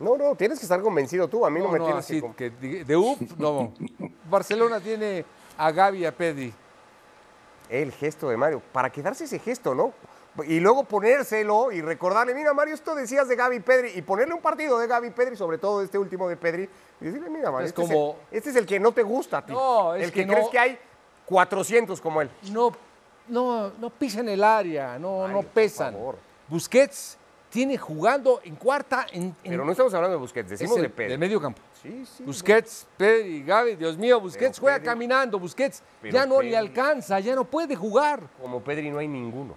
No, 0.00 0.16
no, 0.16 0.34
tienes 0.34 0.58
que 0.58 0.64
estar 0.64 0.80
convencido 0.80 1.28
tú. 1.28 1.44
A 1.46 1.50
mí 1.50 1.60
no, 1.60 1.68
me 1.68 1.78
tienes 1.78 1.96
así 1.98 2.14
que... 2.14 2.20
con- 2.20 2.34
que 2.34 2.50
de, 2.50 2.96
uf, 2.96 3.20
no. 3.38 3.72
Barcelona 4.28 4.80
tiene 4.80 5.24
a 5.58 5.70
Gaby 5.70 5.98
y 5.98 6.06
a 6.06 6.16
Pedri. 6.16 6.52
El 7.68 7.92
gesto 7.92 8.28
de 8.28 8.36
Mario, 8.36 8.60
para 8.72 8.90
quedarse 8.90 9.24
ese 9.24 9.38
gesto, 9.38 9.74
¿no? 9.74 9.92
Y 10.46 10.60
luego 10.60 10.84
ponérselo 10.84 11.70
y 11.72 11.80
recordarle, 11.82 12.34
mira 12.34 12.52
Mario, 12.54 12.74
esto 12.74 12.94
decías 12.94 13.28
de 13.28 13.36
Gaby 13.36 13.60
Pedri, 13.60 13.92
y 13.94 14.02
ponerle 14.02 14.34
un 14.34 14.40
partido 14.40 14.78
de 14.78 14.86
Gaby 14.86 15.10
Pedri, 15.10 15.36
sobre 15.36 15.58
todo 15.58 15.82
este 15.82 15.98
último 15.98 16.28
de 16.28 16.36
Pedri, 16.36 16.68
y 17.00 17.04
decirle, 17.04 17.28
mira 17.30 17.50
Mario, 17.50 17.66
Es 17.66 17.70
este, 17.70 17.82
como- 17.82 18.10
es 18.12 18.32
el, 18.32 18.36
este 18.38 18.50
es 18.50 18.56
el 18.56 18.66
que 18.66 18.80
no 18.80 18.92
te 18.92 19.02
gusta 19.02 19.38
a 19.38 19.46
ti. 19.46 19.52
No, 19.52 19.94
es 19.94 20.04
el 20.04 20.12
que, 20.12 20.22
que 20.22 20.26
crees 20.26 20.44
no- 20.44 20.50
que 20.50 20.58
hay 20.58 20.78
400 21.26 22.00
como 22.00 22.20
él. 22.22 22.30
No, 22.50 22.72
no, 23.28 23.70
no 23.78 23.90
pisan 23.90 24.28
el 24.28 24.42
área, 24.44 24.98
no, 24.98 25.18
no 25.18 25.22
Mario, 25.22 25.36
por 25.42 25.46
pesan. 25.46 25.92
favor. 25.94 26.16
Busquets 26.48 27.16
tiene 27.50 27.76
jugando 27.78 28.40
en 28.44 28.56
cuarta, 28.56 29.06
en, 29.12 29.22
en- 29.24 29.36
Pero 29.44 29.64
no 29.64 29.72
estamos 29.72 29.92
hablando 29.94 30.16
de 30.16 30.20
Busquets, 30.20 30.48
decimos 30.50 30.76
el- 30.76 30.82
de 30.84 30.88
Pedri. 30.88 31.10
del 31.10 31.18
medio 31.18 31.40
campo. 31.40 31.60
Sí, 31.82 32.04
sí. 32.06 32.22
Busquets, 32.24 32.86
Pedri, 32.96 33.42
Gaby, 33.44 33.76
Dios 33.76 33.96
mío, 33.98 34.20
Busquets 34.20 34.58
Pero 34.58 34.60
juega 34.62 34.78
Pedri- 34.78 34.84
caminando, 34.84 35.38
Busquets 35.38 35.82
ya 36.10 36.24
no 36.26 36.40
le 36.40 36.56
alcanza, 36.56 37.18
ya 37.20 37.34
no 37.34 37.44
puede 37.44 37.74
jugar. 37.76 38.22
Como 38.40 38.60
Pedri 38.62 38.90
no 38.90 38.98
hay 38.98 39.08
ninguno. 39.08 39.54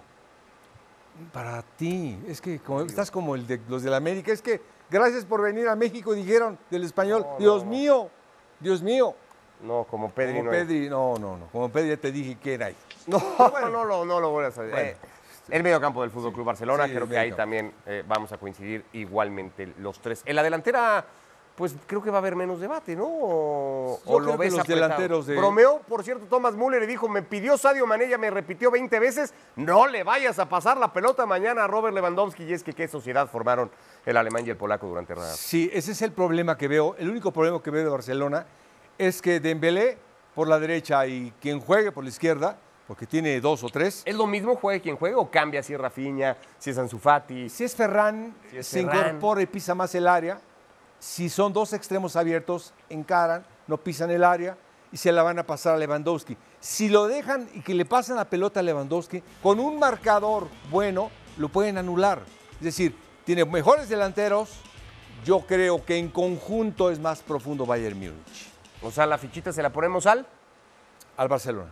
Para 1.32 1.62
ti, 1.62 2.18
es 2.28 2.40
que 2.42 2.58
como- 2.58 2.82
estás 2.82 3.10
como 3.10 3.34
el 3.34 3.46
de 3.46 3.60
los 3.68 3.82
de 3.82 3.88
la 3.90 3.96
América, 3.96 4.32
es 4.32 4.42
que 4.42 4.60
gracias 4.90 5.24
por 5.24 5.40
venir 5.40 5.66
a 5.68 5.74
México, 5.74 6.12
dijeron 6.12 6.58
del 6.70 6.84
español, 6.84 7.22
No, 7.26 7.38
Dios 7.38 7.64
no. 7.64 7.70
mío, 7.70 8.10
Dios 8.60 8.82
mío. 8.82 9.14
No, 9.62 9.84
como 9.84 10.10
Pedri 10.10 10.32
como 10.38 10.44
no 10.44 10.50
hay. 10.52 10.58
Pedri, 10.64 10.88
no, 10.88 11.14
no, 11.18 11.36
no, 11.36 11.46
como 11.52 11.68
Pedri 11.70 11.88
ya 11.90 11.96
te 11.96 12.12
dije 12.12 12.36
que 12.42 12.54
era 12.54 12.66
ahí. 12.66 12.76
No, 13.06 13.20
no, 13.70 13.84
lo- 13.84 14.04
no 14.04 14.20
lo 14.20 14.30
vuelvas 14.30 14.58
a 14.58 14.62
hacer. 14.62 14.72
Bueno. 14.72 14.88
Eh, 14.88 14.96
el 15.50 15.62
mediocampo 15.62 16.02
del 16.02 16.10
Fútbol 16.10 16.32
Club 16.32 16.44
Barcelona, 16.46 16.86
Sí, 16.86 16.92
creo 16.92 17.08
que 17.08 17.16
ahí 17.16 17.30
también 17.32 17.72
eh, 17.86 18.02
vamos 18.06 18.32
a 18.32 18.36
coincidir 18.38 18.84
igualmente 18.92 19.72
los 19.78 20.00
tres. 20.00 20.22
En 20.26 20.34
la 20.34 20.42
delantera, 20.42 21.04
pues 21.54 21.76
creo 21.86 22.02
que 22.02 22.10
va 22.10 22.16
a 22.16 22.18
haber 22.18 22.34
menos 22.34 22.58
debate, 22.60 22.96
¿no? 22.96 23.04
O, 23.06 24.00
Yo 24.04 24.12
o 24.12 24.16
creo 24.16 24.18
lo 24.18 24.32
que 24.32 24.38
ves 24.38 24.52
los 24.54 24.60
apretado? 24.62 24.82
delanteros 24.88 25.26
de- 25.28 25.36
Bromeó, 25.36 25.78
por 25.88 26.02
cierto, 26.02 26.26
Thomas 26.28 26.54
Müller 26.56 26.80
le 26.80 26.88
dijo, 26.88 27.08
me 27.08 27.22
pidió 27.22 27.56
Sadio 27.56 27.86
Mané, 27.86 28.08
ya 28.08 28.18
me 28.18 28.28
repitió 28.28 28.72
20 28.72 28.98
veces, 28.98 29.32
no 29.54 29.86
le 29.86 30.02
vayas 30.02 30.38
a 30.40 30.48
pasar 30.48 30.76
la 30.78 30.92
pelota 30.92 31.24
mañana 31.26 31.62
a 31.62 31.66
Robert 31.68 31.94
Lewandowski. 31.94 32.42
Y 32.42 32.52
es 32.52 32.64
que 32.64 32.72
qué 32.72 32.88
sociedad 32.88 33.28
formaron 33.30 33.70
el 34.04 34.16
alemán 34.16 34.44
y 34.44 34.50
el 34.50 34.56
polaco 34.56 34.88
durante 34.88 35.14
la... 35.14 35.22
Sí, 35.26 35.70
ese 35.72 35.92
es 35.92 36.02
el 36.02 36.10
problema 36.10 36.58
que 36.58 36.66
veo. 36.66 36.96
El 36.98 37.08
único 37.08 37.30
problema 37.32 37.62
que 37.62 37.70
veo 37.70 37.84
de 37.84 37.90
Barcelona 37.90 38.44
es 38.98 39.20
que 39.22 39.40
Dembélé 39.40 39.98
por 40.34 40.48
la 40.48 40.58
derecha 40.58 41.06
y 41.06 41.32
quien 41.40 41.60
juegue 41.60 41.92
por 41.92 42.04
la 42.04 42.10
izquierda, 42.10 42.58
porque 42.86 43.06
tiene 43.06 43.40
dos 43.40 43.64
o 43.64 43.68
tres. 43.68 44.02
¿Es 44.04 44.14
lo 44.14 44.26
mismo 44.26 44.54
juegue 44.56 44.80
quien 44.80 44.96
juegue 44.96 45.16
o 45.16 45.30
cambia 45.30 45.62
si 45.62 45.74
es 45.74 45.80
Rafinha, 45.80 46.36
si 46.58 46.70
es 46.70 46.78
Ansu 46.78 46.98
Fati? 46.98 47.48
Si 47.48 47.64
es 47.64 47.74
Ferran, 47.74 48.34
Si 48.50 48.58
es 48.58 48.66
se 48.66 48.82
Ferran. 48.82 49.08
incorpora 49.08 49.42
y 49.42 49.46
pisa 49.46 49.74
más 49.74 49.94
el 49.94 50.06
área. 50.06 50.40
Si 50.98 51.28
son 51.28 51.52
dos 51.52 51.72
extremos 51.72 52.16
abiertos, 52.16 52.72
encaran, 52.88 53.44
no 53.66 53.76
pisan 53.76 54.10
el 54.10 54.24
área 54.24 54.56
y 54.92 54.96
se 54.96 55.10
la 55.12 55.22
van 55.22 55.38
a 55.38 55.42
pasar 55.46 55.74
a 55.74 55.78
Lewandowski. 55.78 56.36
Si 56.60 56.88
lo 56.88 57.06
dejan 57.06 57.48
y 57.54 57.60
que 57.60 57.74
le 57.74 57.84
pasan 57.84 58.16
la 58.16 58.24
pelota 58.24 58.60
a 58.60 58.62
Lewandowski, 58.62 59.22
con 59.42 59.58
un 59.60 59.78
marcador 59.78 60.48
bueno, 60.70 61.10
lo 61.38 61.48
pueden 61.48 61.76
anular. 61.78 62.22
Es 62.54 62.60
decir, 62.62 62.96
tiene 63.24 63.44
mejores 63.44 63.88
delanteros. 63.88 64.60
Yo 65.24 65.40
creo 65.40 65.84
que 65.84 65.98
en 65.98 66.08
conjunto 66.08 66.90
es 66.90 66.98
más 67.00 67.20
profundo 67.20 67.66
Bayern 67.66 67.98
Múnich. 67.98 68.52
O 68.86 68.90
sea, 68.92 69.04
la 69.04 69.18
fichita 69.18 69.52
se 69.52 69.62
la 69.62 69.70
ponemos 69.70 70.06
al... 70.06 70.24
Al 71.16 71.28
Barcelona. 71.28 71.70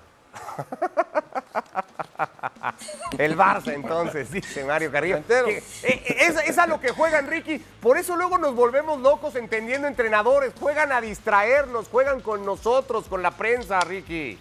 El 3.19 3.37
Barça, 3.37 3.73
entonces, 3.73 4.33
dice 4.33 4.65
Mario 4.65 4.91
Carrillo. 4.91 5.23
Que, 5.27 5.59
eh, 5.83 6.05
Es, 6.19 6.37
es 6.49 6.59
a 6.59 6.67
lo 6.67 6.81
que 6.81 6.91
juegan, 6.91 7.29
Ricky. 7.29 7.59
Por 7.59 7.99
eso 7.99 8.17
luego 8.17 8.39
nos 8.39 8.55
volvemos 8.55 9.01
locos 9.01 9.37
entendiendo 9.37 9.87
entrenadores. 9.87 10.53
Juegan 10.59 10.91
a 10.91 11.01
distraernos, 11.01 11.89
juegan 11.89 12.21
con 12.21 12.45
nosotros, 12.45 13.05
con 13.07 13.23
la 13.23 13.31
prensa, 13.31 13.81
Ricky. 13.81 14.39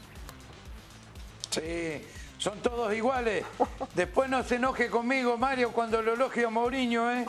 Sí, 1.51 2.07
son 2.39 2.59
todos 2.59 2.93
iguales. 2.93 3.45
Después 3.93 4.29
no 4.29 4.43
se 4.43 4.55
enoje 4.55 4.89
conmigo, 4.89 5.37
Mario, 5.37 5.71
cuando 5.71 6.01
lo 6.01 6.13
elogio 6.13 6.47
a 6.47 6.51
Mourinho, 6.51 7.11
¿eh? 7.11 7.25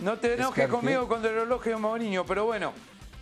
No 0.00 0.18
te 0.18 0.34
enojes 0.34 0.66
conmigo 0.68 1.06
cuando 1.06 1.30
lo 1.30 1.42
elogio 1.44 1.76
a 1.76 1.78
Mourinho, 1.78 2.26
pero 2.26 2.46
bueno, 2.46 2.72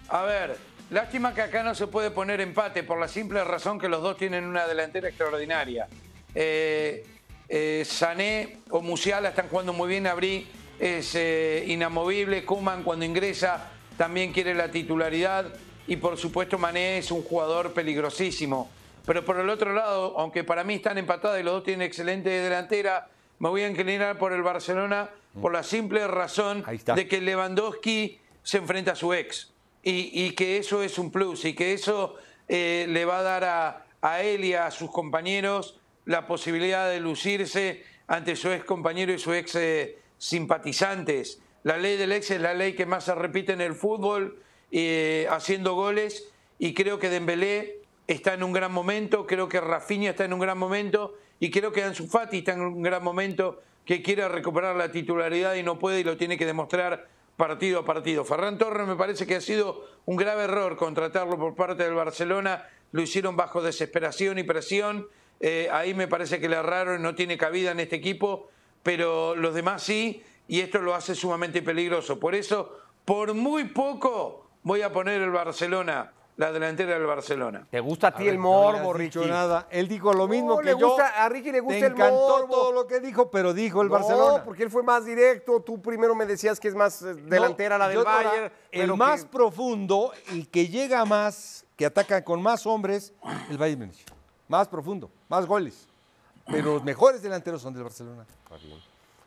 a 0.09 0.23
ver, 0.23 0.57
lástima 0.93 1.35
que 1.35 1.41
acá 1.41 1.63
no 1.63 1.75
se 1.75 1.87
puede 1.87 2.11
poner 2.11 2.41
empate 2.41 2.83
por 2.83 3.01
la 3.01 3.09
simple 3.09 3.43
razón 3.45 3.79
que 3.79 3.89
los 3.89 4.03
dos 4.03 4.17
tienen 4.17 4.45
una 4.45 4.67
delantera 4.67 5.09
extraordinaria. 5.09 5.89
Eh, 6.35 7.05
eh, 7.49 7.83
Sané 7.87 8.59
o 8.71 8.81
Musiala 8.81 9.31
están 9.31 9.49
jugando 9.49 9.73
muy 9.73 9.89
bien, 9.89 10.07
Abrí 10.07 10.47
es 10.79 11.15
eh, 11.15 11.65
inamovible, 11.67 12.45
Kuman 12.45 12.83
cuando 12.83 13.05
ingresa 13.05 13.71
también 13.97 14.33
quiere 14.33 14.55
la 14.55 14.71
titularidad 14.71 15.47
y 15.87 15.97
por 15.97 16.17
supuesto 16.17 16.59
Mané 16.59 16.99
es 16.99 17.11
un 17.11 17.23
jugador 17.23 17.73
peligrosísimo. 17.73 18.71
Pero 19.05 19.25
por 19.25 19.39
el 19.39 19.49
otro 19.49 19.73
lado, 19.73 20.15
aunque 20.19 20.45
para 20.45 20.63
mí 20.63 20.75
están 20.75 20.99
empatados 20.99 21.41
y 21.41 21.43
los 21.43 21.55
dos 21.55 21.65
tienen 21.65 21.87
excelente 21.87 22.31
delantera, 22.31 23.09
me 23.39 23.49
voy 23.49 23.63
a 23.63 23.69
inclinar 23.69 24.19
por 24.19 24.33
el 24.33 24.43
Barcelona 24.43 25.11
por 25.41 25.53
la 25.53 25.63
simple 25.63 26.07
razón 26.07 26.65
de 26.95 27.09
que 27.09 27.21
Lewandowski 27.21 28.21
se 28.43 28.59
enfrenta 28.59 28.93
a 28.93 28.95
su 28.97 29.13
ex 29.15 29.51
y, 29.83 30.31
que 30.33 30.59
eso 30.59 30.83
es 30.83 30.99
un 30.99 31.11
plus 31.11 31.45
y 31.45 31.55
que 31.55 31.73
eso 31.73 32.15
eh, 32.49 32.87
le 32.89 33.05
va 33.05 33.19
a 33.19 33.23
dar 33.23 33.45
a, 33.45 33.87
a 34.01 34.23
él 34.23 34.45
y 34.45 34.55
a 34.55 34.71
sus 34.71 34.91
compañeros 34.91 35.81
la 36.05 36.27
posibilidad 36.27 36.89
de 36.89 37.01
lucirse 37.01 37.85
ante 38.07 38.37
su 38.37 38.51
ex 38.51 38.65
compañero 38.65 39.12
y 39.12 39.19
su 39.19 39.33
ex 39.33 39.55
eh, 39.55 39.99
simpatizantes. 40.19 41.41
La 41.62 41.77
ley 41.77 41.97
del 41.97 42.12
ex 42.12 42.31
es 42.31 42.41
la 42.41 42.55
ley 42.55 42.75
que 42.75 42.87
más 42.87 43.05
se 43.05 43.15
repite 43.15 43.53
en 43.53 43.61
el 43.61 43.75
fútbol, 43.75 44.41
eh, 44.71 45.27
haciendo 45.31 45.75
goles. 45.75 46.29
Y 46.59 46.75
creo 46.75 46.99
que 46.99 47.09
Dembélé 47.09 47.83
está 48.07 48.35
en 48.35 48.43
un 48.43 48.53
gran 48.53 48.73
momento, 48.73 49.27
creo 49.27 49.49
que 49.49 49.61
Rafinha 49.61 50.11
está 50.11 50.25
en 50.25 50.33
un 50.33 50.41
gran 50.41 50.59
momento 50.59 51.15
y 51.41 51.51
creo 51.51 51.73
que 51.73 51.83
Ansu 51.83 52.07
Fati 52.07 52.39
está 52.39 52.53
en 52.53 52.61
un 52.62 52.83
gran 52.83 53.03
momento 53.03 53.62
que 53.85 54.03
quiere 54.03 54.29
recuperar 54.29 54.77
la 54.77 54.93
titularidad 54.93 55.55
y 55.55 55.62
no 55.62 55.79
puede 55.79 56.01
y 56.01 56.05
lo 56.05 56.17
tiene 56.17 56.39
que 56.39 56.47
demostrar 56.47 57.09
partido 57.43 57.81
a 57.81 57.85
partido. 57.85 58.25
Ferran 58.25 58.57
Torres 58.57 58.87
me 58.87 58.95
parece 58.95 59.27
que 59.27 59.35
ha 59.35 59.41
sido 59.41 59.85
un 60.07 60.15
grave 60.15 60.45
error 60.45 60.77
contratarlo 60.77 61.37
por 61.37 61.57
parte 61.57 61.83
del 61.83 61.95
Barcelona, 61.95 62.69
lo 62.93 63.03
hicieron 63.03 63.35
bajo 63.35 63.61
desesperación 63.61 64.39
y 64.39 64.45
presión, 64.45 65.09
eh, 65.41 65.69
ahí 65.73 65.93
me 65.93 66.07
parece 66.07 66.39
que 66.39 66.49
le 66.49 66.55
erraron, 66.55 67.03
no 67.03 67.17
tiene 67.17 67.37
cabida 67.37 67.73
en 67.73 67.81
este 67.81 67.97
equipo, 67.97 68.49
pero 68.85 69.35
los 69.35 69.57
demás 69.57 69.83
sí, 69.83 70.23
y 70.47 70.61
esto 70.61 70.79
lo 70.79 70.95
hace 70.95 71.17
sumamente 71.17 71.63
peligroso. 71.63 72.21
Por 72.21 72.37
eso, 72.37 72.79
por 73.05 73.35
muy 73.35 73.65
poco, 73.65 74.47
voy 74.63 74.83
a 74.83 74.93
poner 74.93 75.21
el 75.21 75.31
Barcelona 75.31 76.13
la 76.37 76.51
delantera 76.51 76.95
del 76.95 77.07
Barcelona. 77.07 77.67
¿Te 77.71 77.79
gusta 77.81 78.09
a 78.09 78.15
ti 78.15 78.27
el 78.27 78.37
no 78.37 78.43
morbo, 78.43 78.91
has 78.93 78.97
Ricky? 78.97 79.19
nada. 79.27 79.67
Él 79.71 79.87
dijo 79.87 80.12
lo 80.15 80.27
mismo 80.27 80.51
No, 80.55 80.59
que 80.59 80.65
le 80.75 80.79
yo. 80.79 80.89
gusta- 80.89 81.23
a 81.25 81.29
Ricky 81.29 81.53
le 81.53 81.61
gusta 81.61 81.79
Te 81.81 81.87
el 81.87 81.93
encantó 81.93 82.15
morbo. 82.39 82.55
todo 82.55 82.73
lo 82.73 82.87
que 82.87 83.01
dijo, 83.01 83.31
pero 83.31 83.53
dijo 83.53 83.83
el 83.83 83.89
No, 83.89 83.95
Barcelona. 83.95 84.43
porque 84.45 84.62
él 84.62 84.71
fue 84.71 84.83
más 84.83 85.05
directo. 85.05 85.61
Tú 85.61 85.81
primero 85.83 86.15
me 86.15 86.25
decías 86.27 86.59
que 86.59 86.69
es 86.69 86.75
más 86.75 87.03
eh, 87.03 87.15
delantera 87.15 87.77
la 87.79 87.89
del 87.89 88.03
Bayern. 88.03 88.53
El 88.71 88.97
más 88.97 89.25
que- 89.25 89.31
profundo, 89.31 90.12
el 90.31 90.49
que 90.49 90.69
llega 90.69 91.05
más, 91.05 91.65
que 91.77 91.85
ataca 91.87 92.25
con 92.25 92.41
más 92.43 92.67
hombres, 92.67 93.12
el 93.51 93.59
Bayern 93.59 93.81
Múnich. 93.81 94.05
Más 94.49 94.69
profundo, 94.69 95.11
más 95.29 95.47
goles. 95.47 95.87
Pero 96.47 96.75
los 96.75 96.83
mejores 96.85 97.23
delanteros 97.23 97.62
son 97.62 97.73
del 97.75 97.85
Barcelona. 97.85 98.27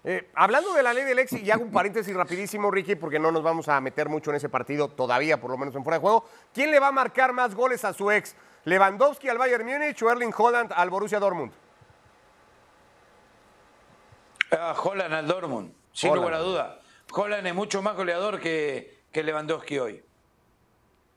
Eh, 0.08 0.30
hablando 0.36 0.72
de 0.74 0.84
la 0.84 0.94
ley 0.94 1.04
del 1.04 1.18
ex, 1.18 1.34
y 1.34 1.50
hago 1.50 1.64
un 1.64 1.72
paréntesis 1.72 2.16
rapidísimo, 2.16 2.70
Ricky, 2.70 2.94
porque 2.96 3.18
no 3.18 3.32
nos 3.32 3.42
vamos 3.42 3.68
a 3.68 3.82
meter 3.82 4.08
mucho 4.08 4.30
en 4.30 4.36
ese 4.36 4.50
partido 4.50 4.88
todavía, 4.88 5.42
por 5.42 5.50
lo 5.50 5.58
menos 5.58 5.74
en 5.76 5.84
fuera 5.84 5.98
de 5.98 6.02
juego. 6.02 6.26
¿Quién 6.54 6.70
le 6.70 6.80
va 6.80 6.90
a 6.90 6.92
marcar 6.92 7.34
más 7.34 7.56
goles 7.56 7.84
a 7.84 7.92
su 7.92 8.12
ex? 8.12 8.36
¿Lewandowski 8.66 9.30
al 9.30 9.40
Bayern 9.40 9.66
Múnich 9.66 10.02
o 10.04 10.12
Erling 10.12 10.32
Holland 10.38 10.72
al 10.76 10.92
Borussia 10.92 11.20
Dortmund? 11.20 11.52
A 14.52 14.76
Holland 14.80 15.14
al 15.14 15.28
Dortmund, 15.28 15.74
sin 15.92 16.12
Holland. 16.12 16.24
lugar 16.24 16.40
a 16.40 16.44
duda. 16.44 16.80
Holland 17.12 17.48
es 17.48 17.56
mucho 17.56 17.82
más 17.82 17.96
goleador 17.96 18.40
que, 18.40 19.00
que 19.12 19.24
Lewandowski 19.24 19.80
hoy. 19.80 20.04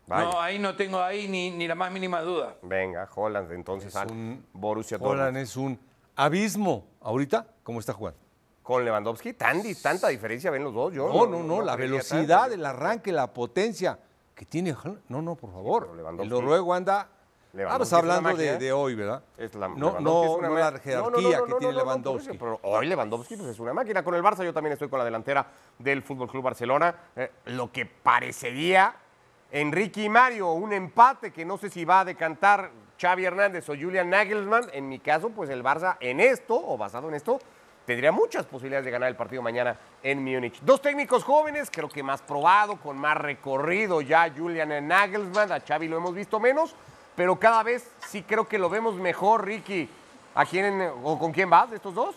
Vaya. 0.07 0.31
No, 0.31 0.41
ahí 0.41 0.59
no 0.59 0.75
tengo 0.77 1.03
ahí 1.03 1.29
ni, 1.29 1.51
ni 1.51 1.69
la 1.69 1.75
más 1.75 1.93
mínima 1.93 2.23
duda. 2.23 2.57
Venga, 2.63 3.07
Holland 3.15 3.53
entonces 3.53 3.95
al 3.95 4.09
Borussia 4.55 4.97
Holland 4.97 5.19
Dortmund. 5.21 5.37
es 5.43 5.57
un 5.59 5.79
abismo. 6.17 6.87
Ahorita, 7.03 7.47
¿cómo 7.63 7.81
está 7.81 7.93
jugando? 7.93 8.28
Con 8.69 8.85
Lewandowski, 8.85 9.33
tan, 9.33 9.63
tanta 9.83 10.09
diferencia 10.09 10.51
ven 10.51 10.63
los 10.63 10.75
dos. 10.75 10.93
Yo 10.93 11.09
No, 11.09 11.27
no, 11.27 11.43
no, 11.43 11.63
la 11.63 11.75
creería 11.75 11.93
velocidad, 12.03 12.41
tanto. 12.41 12.55
el 12.55 12.67
arranque, 12.67 13.13
la 13.13 13.33
potencia 13.33 13.99
que 14.35 14.45
tiene. 14.45 14.77
No, 15.09 15.23
no, 15.23 15.37
por 15.37 15.51
favor. 15.51 15.89
Lewandowski- 15.97 16.23
el 16.25 16.29
noruego 16.29 16.75
anda. 16.75 17.09
Lewandowski 17.55 17.83
Estamos 17.83 17.87
es 17.87 17.93
una 17.93 17.99
hablando 18.19 18.59
de, 18.59 18.73
hoy, 18.75 18.95
¿verdad? 18.95 19.23
Es 19.39 19.55
la- 19.55 19.69
no, 19.69 19.99
no, 20.01 20.25
es 20.25 20.31
una 20.33 20.49
no 20.49 20.55
la 20.55 20.71
No, 20.71 20.79
jerarquía 20.81 20.97
no, 20.99 21.09
no, 21.09 21.11
no, 21.19 21.31
que 21.47 21.51
no, 21.51 21.57
tiene 21.57 21.73
no, 21.73 21.79
Lewandowski. 21.79 22.37
Pero 22.37 22.61
hoy 22.63 22.87
Lewandowski 22.89 23.37
pues, 23.39 23.49
es 23.49 23.59
una 23.59 23.73
máquina. 23.73 24.05
Con 24.05 24.15
el 24.15 24.23
Barça 24.23 24.45
yo 24.45 24.53
también 24.53 24.75
estoy 24.75 24.91
con 24.91 24.99
la 24.99 25.07
delantera 25.07 25.47
del 25.79 26.03
Fútbol 26.03 26.29
Club 26.29 26.45
Barcelona. 26.45 26.95
Eh, 27.17 27.31
lo 27.47 27.73
que 27.73 27.87
parecería 27.87 28.95
Enrique 29.51 30.03
y 30.03 30.09
Mario, 30.11 30.53
un 30.53 30.75
empate 30.75 31.33
que 31.33 31.47
no 31.47 31.57
sé 31.57 31.71
si 31.71 31.87
va 31.87 32.01
a 32.01 32.05
decantar 32.05 32.71
Xavi 33.01 33.25
Hernández 33.25 33.67
o 33.71 33.73
Julian 33.75 34.11
Nagelsmann. 34.11 34.67
En 34.75 34.91
mi 34.91 34.99
caso, 34.99 35.31
pues 35.31 35.49
el 35.49 35.65
Barça 35.65 35.97
en 36.01 36.21
esto, 36.21 36.55
o 36.55 36.77
basado 36.77 37.09
en 37.09 37.15
esto, 37.15 37.39
tendría 37.89 38.13
muchas 38.13 38.45
posibilidades 38.45 38.85
de 38.85 38.91
ganar 38.91 39.09
el 39.09 39.17
partido 39.17 39.41
mañana 39.41 39.75
en 40.03 40.23
Múnich. 40.23 40.61
Dos 40.61 40.83
técnicos 40.83 41.25
jóvenes, 41.25 41.71
creo 41.73 41.89
que 41.89 42.03
más 42.03 42.21
probado, 42.21 42.77
con 42.77 42.99
más 42.99 43.17
recorrido 43.17 44.03
ya 44.03 44.31
Julian 44.31 44.87
Nagelsmann. 44.87 45.51
A 45.51 45.61
Xavi 45.61 45.89
lo 45.89 45.97
hemos 45.97 46.15
visto 46.15 46.39
menos, 46.39 46.75
pero 47.17 47.41
cada 47.41 47.63
vez 47.63 47.91
sí 48.07 48.25
creo 48.25 48.47
que 48.47 48.59
lo 48.59 48.69
vemos 48.69 48.97
mejor, 48.97 49.47
Ricky. 49.47 49.89
¿A 50.35 50.45
quién 50.45 50.83
o 51.03 51.19
con 51.19 51.33
quién 51.33 51.49
vas 51.49 51.71
de 51.71 51.77
estos 51.77 51.95
dos? 51.95 52.15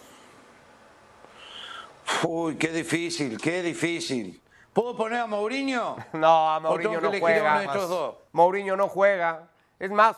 Uy, 2.24 2.58
qué 2.58 2.68
difícil, 2.68 3.40
qué 3.40 3.62
difícil. 3.62 4.42
¿Puedo 4.74 4.98
poner 4.98 5.22
a 5.22 5.26
Mourinho? 5.26 5.96
No, 6.12 6.50
a 6.50 6.58
¿O 6.58 6.62
Mourinho 6.62 7.00
no 7.00 7.12
a 7.12 7.18
juega. 7.18 7.64
estos 7.64 7.88
dos? 7.88 8.16
Mourinho 8.34 8.76
no 8.76 8.90
juega. 8.90 9.48
Es 9.80 9.90
más, 9.90 10.18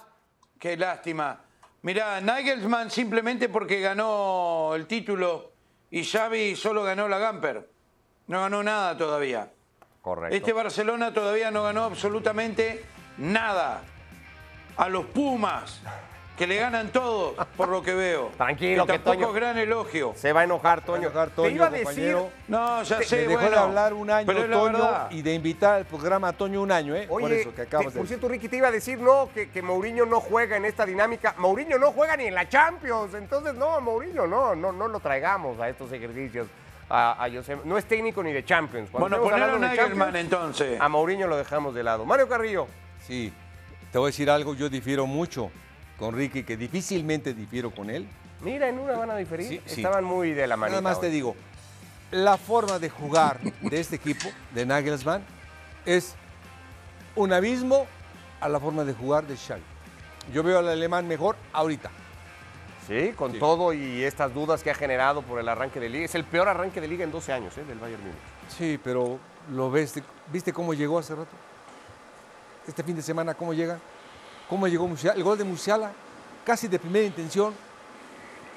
Qué 0.58 0.76
lástima. 0.78 1.42
Mirá, 1.84 2.22
Nagelsmann 2.22 2.90
simplemente 2.90 3.50
porque 3.50 3.82
ganó 3.82 4.74
el 4.74 4.88
título 4.88 5.53
y 5.94 6.04
Xavi 6.04 6.56
solo 6.56 6.82
ganó 6.82 7.08
la 7.08 7.20
Gamper. 7.20 7.70
No 8.26 8.42
ganó 8.42 8.64
nada 8.64 8.98
todavía. 8.98 9.52
correcto. 10.02 10.36
Este 10.36 10.52
Barcelona 10.52 11.14
todavía 11.14 11.52
no 11.52 11.62
ganó 11.62 11.84
absolutamente 11.84 12.84
nada. 13.20 13.84
A 14.76 14.90
los 14.90 15.06
Pumas, 15.06 15.82
que 16.38 16.48
le 16.48 16.56
ganan 16.58 16.90
todo, 16.90 17.36
por 17.56 17.70
lo 17.70 17.84
que 17.84 17.94
veo. 17.94 18.32
Tranquilo, 18.38 18.86
que 18.88 18.94
que 18.94 19.00
tampoco 19.00 19.18
Toño- 19.28 19.28
es 19.30 19.36
gran 19.36 19.58
elogio. 19.60 20.14
Se 20.16 20.34
va 20.34 20.42
a 20.42 20.44
enojar, 20.46 20.82
Toño. 20.82 21.04
enojar, 21.10 21.30
Te 21.30 21.36
Toño, 21.36 21.50
iba 21.56 21.68
a 21.68 21.70
decir, 21.70 21.86
compañero. 21.86 22.30
No, 22.48 22.82
ya 22.84 22.98
Te- 22.98 23.04
sé, 23.06 23.16
Me 23.18 23.22
dejó 23.28 23.42
bueno. 23.42 23.52
de 23.52 23.58
hablar 23.64 23.94
un 23.94 24.10
año, 24.10 24.26
Toño, 24.34 24.64
verdad. 24.64 25.12
y 25.12 25.22
de 25.22 25.34
invitar 25.36 25.76
al 25.76 25.86
programa 25.86 26.30
a 26.30 26.34
Toño 26.34 26.62
un 26.62 26.72
año, 26.72 26.96
¿eh? 26.96 27.06
Oye, 27.10 27.24
por 27.26 27.32
eso 27.34 27.54
que 27.56 27.62
acabas 27.62 27.88
te- 27.88 27.94
de 27.94 28.00
por 28.00 28.08
cierto, 28.08 28.28
Ricky, 28.28 28.50
te 28.50 28.58
iba 28.58 28.68
a 28.68 28.72
decir, 28.72 28.98
no, 29.00 29.30
que, 29.34 29.50
que 29.52 29.62
Mourinho 29.62 30.06
no 30.08 30.20
juega 30.20 30.58
en 30.58 30.66
esta 30.66 30.86
dinámica. 30.88 31.36
Mourinho 31.38 31.78
no 31.78 31.92
juega 31.92 32.18
ni 32.18 32.26
en 32.26 32.34
la 32.34 32.50
Champions. 32.50 33.14
Entonces, 33.14 33.54
no, 33.54 33.80
Mourinho, 33.80 34.26
no, 34.26 34.56
no, 34.56 34.72
no 34.72 34.88
lo 34.88 35.00
traigamos 35.00 35.60
a 35.60 35.70
estos 35.70 35.92
ejercicios. 35.92 36.48
A, 36.90 37.24
a 37.24 37.30
José- 37.30 37.58
no 37.64 37.78
es 37.78 37.86
técnico 37.86 38.22
ni 38.24 38.34
de 38.34 38.44
Champions. 38.44 38.90
Cuando 38.92 39.18
Bueno, 39.20 39.24
ponelo 39.24 39.56
a 39.56 39.60
Nagelman 39.60 40.08
Champions, 40.10 40.16
entonces. 40.16 40.82
A 40.82 40.90
Mourinho 40.90 41.28
lo 41.28 41.38
dejamos 41.38 41.74
de 41.76 41.84
lado. 41.84 42.06
Mario 42.06 42.28
Carrillo. 42.28 42.68
Sí, 43.08 43.32
te 43.92 43.98
voy 44.00 44.08
a 44.08 44.10
decir 44.10 44.30
algo, 44.30 44.54
yo 44.56 44.68
difiero 44.70 45.06
mucho 45.06 45.50
con 45.98 46.16
Ricky, 46.16 46.44
que 46.44 46.58
difícilmente 46.58 47.34
difiero 47.34 47.72
con 47.72 47.90
él. 47.90 48.08
Mira, 48.42 48.68
en 48.68 48.80
una 48.80 48.94
van 48.94 49.12
a 49.12 49.16
diferir. 49.16 49.48
Sí, 49.48 49.62
sí. 49.66 49.82
Estaban 49.82 50.04
muy 50.04 50.32
de 50.32 50.48
la 50.48 50.58
manita. 50.58 50.82
Nada 50.82 50.94
más 50.94 51.00
te 51.00 51.10
digo, 51.10 51.36
la 52.12 52.38
forma 52.38 52.80
de 52.80 52.90
jugar 52.90 53.40
de 53.40 53.80
este 53.80 53.96
equipo, 53.96 54.30
de 54.54 54.66
Nagelsmann, 54.66 55.24
es 55.86 56.16
un 57.16 57.32
abismo 57.32 57.86
a 58.42 58.50
la 58.50 58.60
forma 58.60 58.84
de 58.84 58.94
jugar 58.94 59.26
de 59.26 59.38
Xavi. 59.38 59.62
Yo 60.34 60.44
veo 60.44 60.60
al 60.60 60.68
alemán 60.70 61.08
mejor 61.08 61.36
ahorita. 61.52 61.90
Sí, 62.88 63.14
con 63.16 63.40
todo 63.40 63.72
y 63.72 64.04
estas 64.04 64.34
dudas 64.34 64.62
que 64.62 64.70
ha 64.70 64.76
generado 64.76 65.22
por 65.22 65.40
el 65.40 65.48
arranque 65.48 65.80
de 65.80 65.90
liga. 65.90 66.06
Es 66.06 66.16
el 66.16 66.26
peor 66.26 66.50
arranque 66.50 66.82
de 66.82 66.88
liga 66.88 67.06
en 67.06 67.12
12 67.12 67.32
años, 67.32 67.58
¿eh? 67.58 67.64
Del 67.64 67.80
Bayern 67.80 68.02
Múnich. 68.02 68.18
Sí, 68.50 68.78
pero 68.84 69.20
lo 69.52 69.72
ves, 69.72 69.94
¿viste 70.32 70.52
cómo 70.52 70.74
llegó 70.74 71.00
hace 71.00 71.16
rato? 71.16 71.32
Este 72.68 72.84
fin 72.84 72.96
de 72.96 73.02
semana, 73.02 73.34
¿cómo 73.36 73.54
llega? 73.54 73.80
¿Cómo 74.54 74.68
llegó 74.68 74.88
Musiala? 74.88 75.18
El 75.18 75.24
gol 75.24 75.36
de 75.36 75.44
Musiala, 75.46 75.92
casi 76.46 76.68
de 76.68 76.78
primera 76.78 77.04
intención. 77.04 77.56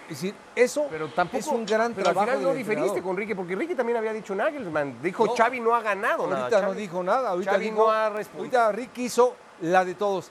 Es 0.02 0.10
decir, 0.10 0.34
eso 0.54 0.86
Pero 0.90 1.08
tampoco 1.08 1.38
es 1.38 1.46
un 1.46 1.64
gran 1.64 1.94
pero 1.94 2.08
al 2.08 2.12
trabajo 2.14 2.32
final 2.36 2.42
no 2.50 2.54
diferiste 2.54 3.00
con 3.00 3.16
Ricky, 3.16 3.34
porque 3.34 3.56
Ricky 3.56 3.74
también 3.74 3.96
había 3.96 4.12
dicho 4.12 4.34
Nagelsmann. 4.34 5.00
Dijo 5.00 5.24
No. 5.24 5.34
Xavi 5.34 5.58
no 5.58 5.74
ha 5.74 5.80
ganado 5.80 6.26
nada. 6.26 6.42
Ahorita 6.42 6.60
no 6.62 6.74
dijo 6.74 7.02
nada, 7.02 7.30
ahorita 7.30 7.52
Xavi 7.52 7.64
dijo, 7.64 7.76
no 7.78 7.90
ha 7.90 8.10
respondido. 8.10 8.60
ahorita 8.60 8.72
Ricky 8.78 9.04
hizo 9.06 9.36
la 9.62 9.86
de 9.86 9.94
todos. 9.94 10.30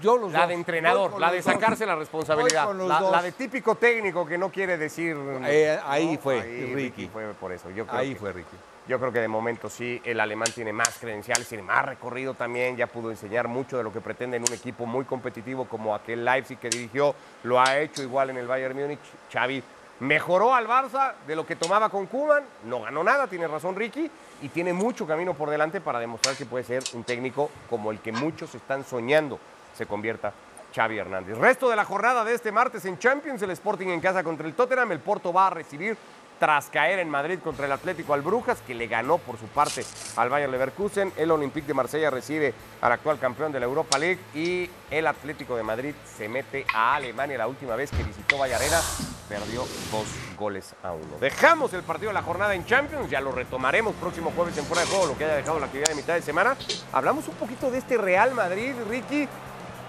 Yo 0.00 0.16
los 0.16 0.30
La 0.30 0.38
dos. 0.42 0.48
de 0.50 0.54
entrenador, 0.54 1.18
la 1.20 1.32
de 1.32 1.38
dos. 1.38 1.44
sacarse 1.52 1.84
la 1.84 1.96
responsabilidad. 1.96 2.72
La, 3.10 3.20
de 3.20 3.32
típico 3.32 3.74
técnico 3.74 4.24
que 4.24 4.38
no 4.38 4.48
quiere 4.52 4.78
decir. 4.78 5.16
Eh, 5.44 5.76
ahí 5.84 6.16
fue, 6.22 6.40
Ahí 6.40 6.72
Ricky. 6.72 7.08
fue 7.08 7.34
por 7.34 7.50
eso. 7.50 7.68
Yo 7.70 7.84
creo 7.84 7.98
Ahí 7.98 8.12
que- 8.14 8.20
fue 8.20 8.32
Ricky. 8.32 8.56
Yo 8.86 9.00
creo 9.00 9.10
que 9.10 9.20
de 9.20 9.28
momento 9.28 9.70
sí, 9.70 10.00
el 10.04 10.20
alemán 10.20 10.48
tiene 10.54 10.70
más 10.70 10.98
credenciales, 10.98 11.48
tiene 11.48 11.62
más 11.62 11.86
recorrido 11.86 12.34
también, 12.34 12.76
ya 12.76 12.86
pudo 12.86 13.10
enseñar 13.10 13.48
mucho 13.48 13.78
de 13.78 13.82
lo 13.82 13.90
que 13.90 14.02
pretende 14.02 14.36
en 14.36 14.42
un 14.42 14.52
equipo 14.52 14.84
muy 14.84 15.06
competitivo 15.06 15.64
como 15.64 15.94
aquel 15.94 16.22
Leipzig 16.22 16.58
que 16.58 16.68
dirigió, 16.68 17.14
lo 17.44 17.58
ha 17.58 17.78
hecho 17.78 18.02
igual 18.02 18.28
en 18.28 18.36
el 18.36 18.46
Bayern 18.46 18.76
Múnich. 18.76 19.00
Xavi 19.32 19.62
mejoró 20.00 20.54
al 20.54 20.68
Barça 20.68 21.14
de 21.26 21.34
lo 21.34 21.46
que 21.46 21.56
tomaba 21.56 21.88
con 21.88 22.06
Koeman, 22.06 22.44
no 22.64 22.82
ganó 22.82 23.02
nada, 23.02 23.26
tiene 23.26 23.48
razón 23.48 23.74
Ricky, 23.74 24.10
y 24.42 24.48
tiene 24.50 24.74
mucho 24.74 25.06
camino 25.06 25.32
por 25.32 25.48
delante 25.48 25.80
para 25.80 25.98
demostrar 25.98 26.36
que 26.36 26.44
puede 26.44 26.64
ser 26.64 26.82
un 26.92 27.04
técnico 27.04 27.50
como 27.70 27.90
el 27.90 28.00
que 28.00 28.12
muchos 28.12 28.54
están 28.54 28.84
soñando 28.84 29.38
se 29.74 29.86
convierta 29.86 30.34
Xavi 30.74 30.98
Hernández. 30.98 31.38
Resto 31.38 31.70
de 31.70 31.76
la 31.76 31.84
jornada 31.84 32.24
de 32.24 32.34
este 32.34 32.52
martes 32.52 32.84
en 32.84 32.98
Champions, 32.98 33.40
el 33.40 33.50
Sporting 33.52 33.86
en 33.88 34.00
casa 34.00 34.22
contra 34.22 34.46
el 34.46 34.54
Tottenham, 34.54 34.92
el 34.92 35.00
Porto 35.00 35.32
va 35.32 35.46
a 35.46 35.50
recibir 35.50 35.96
tras 36.38 36.68
caer 36.68 36.98
en 36.98 37.08
Madrid 37.08 37.38
contra 37.42 37.66
el 37.66 37.72
Atlético 37.72 38.14
al 38.14 38.22
Brujas, 38.22 38.60
que 38.66 38.74
le 38.74 38.86
ganó 38.86 39.18
por 39.18 39.38
su 39.38 39.46
parte 39.46 39.84
al 40.16 40.28
Bayern 40.28 40.52
Leverkusen. 40.52 41.12
El 41.16 41.30
Olympique 41.30 41.66
de 41.66 41.74
Marsella 41.74 42.10
recibe 42.10 42.54
al 42.80 42.92
actual 42.92 43.18
campeón 43.18 43.52
de 43.52 43.60
la 43.60 43.66
Europa 43.66 43.98
League 43.98 44.18
y 44.34 44.68
el 44.90 45.06
Atlético 45.06 45.56
de 45.56 45.62
Madrid 45.62 45.94
se 46.16 46.28
mete 46.28 46.66
a 46.74 46.96
Alemania 46.96 47.38
la 47.38 47.46
última 47.46 47.76
vez 47.76 47.90
que 47.90 48.02
visitó 48.02 48.38
Vallarena. 48.38 48.80
Perdió 49.28 49.60
dos 49.90 50.06
goles 50.36 50.74
a 50.82 50.92
uno. 50.92 51.16
Dejamos 51.18 51.72
el 51.72 51.82
partido 51.82 52.10
de 52.10 52.14
la 52.14 52.22
jornada 52.22 52.54
en 52.54 52.66
Champions, 52.66 53.08
ya 53.08 53.20
lo 53.20 53.32
retomaremos 53.32 53.94
próximo 53.94 54.32
jueves 54.36 54.56
en 54.58 54.64
fuera 54.66 54.82
de 54.82 54.88
juego, 54.88 55.06
lo 55.06 55.16
que 55.16 55.24
haya 55.24 55.36
dejado 55.36 55.58
la 55.58 55.66
actividad 55.66 55.88
de 55.88 55.94
mitad 55.94 56.14
de 56.14 56.22
semana. 56.22 56.56
Hablamos 56.92 57.26
un 57.28 57.34
poquito 57.36 57.70
de 57.70 57.78
este 57.78 57.96
Real 57.96 58.34
Madrid, 58.34 58.74
Ricky, 58.88 59.26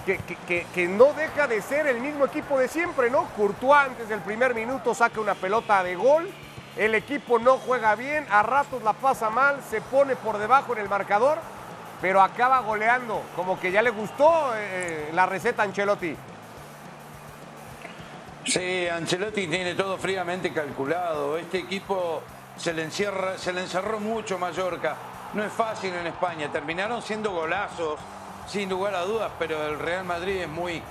que, 0.06 0.88
no 0.88 1.14
deja 1.14 1.48
de 1.48 1.62
ser 1.62 1.88
el 1.88 2.00
mismo 2.00 2.26
equipo 2.26 2.60
de 2.60 2.68
siempre, 2.68 3.10
¿no? 3.10 3.26
Courtois 3.36 3.88
antes 3.88 4.08
del 4.08 4.22
primer 4.22 4.54
minuto 4.54 4.94
saca 4.94 5.20
una 5.20 5.36
pelota 5.36 5.84
de 5.84 5.96
gol 5.96 6.30
el 6.78 6.94
equipo 6.94 7.40
no 7.40 7.58
juega 7.58 7.96
bien, 7.96 8.26
a 8.30 8.44
ratos 8.44 8.84
la 8.84 8.92
pasa 8.92 9.30
mal, 9.30 9.62
se 9.70 9.80
pone 9.80 10.16
por 10.18 10.38
debajo 10.38 10.74
en 10.74 10.80
el 10.80 10.90
marcador, 10.90 11.38
pero 12.02 12.22
acaba 12.22 12.60
goleando. 12.60 13.22
Como 13.36 13.58
que 13.60 13.72
ya 13.72 13.82
le 13.82 13.92
gustó 13.92 14.52
eh, 14.56 15.10
la 15.14 15.26
receta 15.26 15.62
a 15.62 15.66
Ancelotti. 15.66 16.16
Sí, 18.46 18.88
Ancelotti 18.90 19.48
tiene 19.48 19.74
todo 19.74 19.98
fríamente 19.98 20.52
calculado. 20.52 21.38
Este 21.38 21.60
equipo 21.60 22.22
se 22.58 22.74
le, 22.74 22.84
encierra, 22.84 23.38
se 23.38 23.54
le 23.54 23.62
encerró 23.62 24.02
mucho 24.02 24.38
Mallorca. 24.38 24.98
No 25.34 25.46
es 25.46 25.54
fácil 25.54 25.94
en 25.94 26.08
España. 26.08 26.52
Terminaron 26.52 27.02
siendo 27.02 27.32
golazos, 27.32 27.98
sin 28.48 28.70
lugar 28.70 28.96
a 28.96 29.02
dudas, 29.02 29.32
pero 29.40 29.68
el 29.68 29.80
Real 29.80 30.06
Madrid 30.06 30.42
es 30.42 30.50
muy 30.50 30.82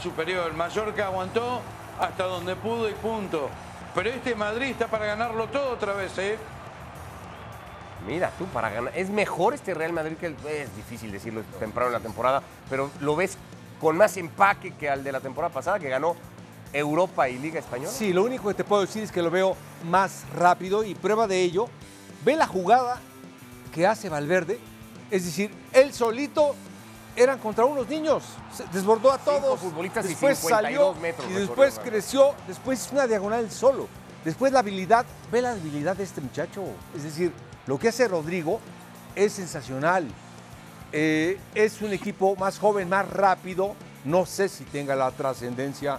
superior. 0.00 0.52
Mallorca 0.54 1.06
aguantó 1.06 1.60
hasta 1.98 2.24
donde 2.24 2.56
pudo 2.56 2.88
y 2.88 2.94
punto. 2.94 3.48
Pero 3.94 4.08
este 4.08 4.34
Madrid 4.34 4.70
está 4.70 4.88
para 4.88 5.06
ganarlo 5.06 5.48
todo 5.48 5.70
otra 5.72 5.92
vez, 5.92 6.16
¿eh? 6.18 6.38
Mira 8.06 8.32
tú, 8.38 8.46
para 8.46 8.70
ganar. 8.70 8.92
Es 8.96 9.10
mejor 9.10 9.54
este 9.54 9.74
Real 9.74 9.92
Madrid 9.92 10.16
que 10.16 10.26
el. 10.26 10.36
Es 10.48 10.74
difícil 10.74 11.12
decirlo 11.12 11.42
temprano 11.60 11.88
en 11.88 11.94
la 11.94 12.00
temporada, 12.00 12.42
pero 12.68 12.90
lo 13.00 13.14
ves 13.14 13.36
con 13.80 13.96
más 13.96 14.16
empaque 14.16 14.74
que 14.74 14.88
al 14.88 15.04
de 15.04 15.12
la 15.12 15.20
temporada 15.20 15.52
pasada, 15.52 15.78
que 15.78 15.88
ganó 15.88 16.16
Europa 16.72 17.28
y 17.28 17.38
Liga 17.38 17.60
Española. 17.60 17.90
Sí, 17.90 18.12
lo 18.12 18.24
único 18.24 18.48
que 18.48 18.54
te 18.54 18.64
puedo 18.64 18.82
decir 18.82 19.02
es 19.02 19.12
que 19.12 19.22
lo 19.22 19.30
veo 19.30 19.56
más 19.84 20.24
rápido 20.34 20.84
y 20.84 20.94
prueba 20.94 21.26
de 21.26 21.42
ello. 21.42 21.68
Ve 22.24 22.34
la 22.36 22.46
jugada 22.46 23.00
que 23.74 23.86
hace 23.86 24.08
Valverde. 24.08 24.58
Es 25.10 25.24
decir, 25.24 25.52
él 25.72 25.92
solito 25.92 26.54
eran 27.16 27.38
contra 27.38 27.64
unos 27.64 27.88
niños. 27.88 28.22
Se 28.52 28.64
desbordó 28.72 29.12
a 29.12 29.18
todos. 29.18 29.60
futbolistas 29.60 30.04
y 30.06 30.08
después 30.08 30.38
52 30.38 30.62
salió 30.62 30.94
metros 31.00 31.26
y 31.30 31.34
después 31.34 31.80
creció. 31.82 32.34
Después 32.46 32.84
hizo 32.84 32.94
una 32.94 33.06
diagonal 33.06 33.50
solo. 33.50 33.88
Después 34.24 34.52
la 34.52 34.60
habilidad. 34.60 35.04
Ve 35.30 35.42
la 35.42 35.52
habilidad 35.52 35.96
de 35.96 36.04
este 36.04 36.20
muchacho. 36.20 36.64
Es 36.96 37.02
decir, 37.02 37.32
lo 37.66 37.78
que 37.78 37.88
hace 37.88 38.08
Rodrigo 38.08 38.60
es 39.14 39.32
sensacional. 39.32 40.06
Eh, 40.92 41.38
es 41.54 41.80
un 41.80 41.92
equipo 41.92 42.36
más 42.36 42.58
joven, 42.58 42.88
más 42.88 43.08
rápido. 43.08 43.74
No 44.04 44.26
sé 44.26 44.48
si 44.48 44.64
tenga 44.64 44.94
la 44.94 45.10
trascendencia 45.10 45.98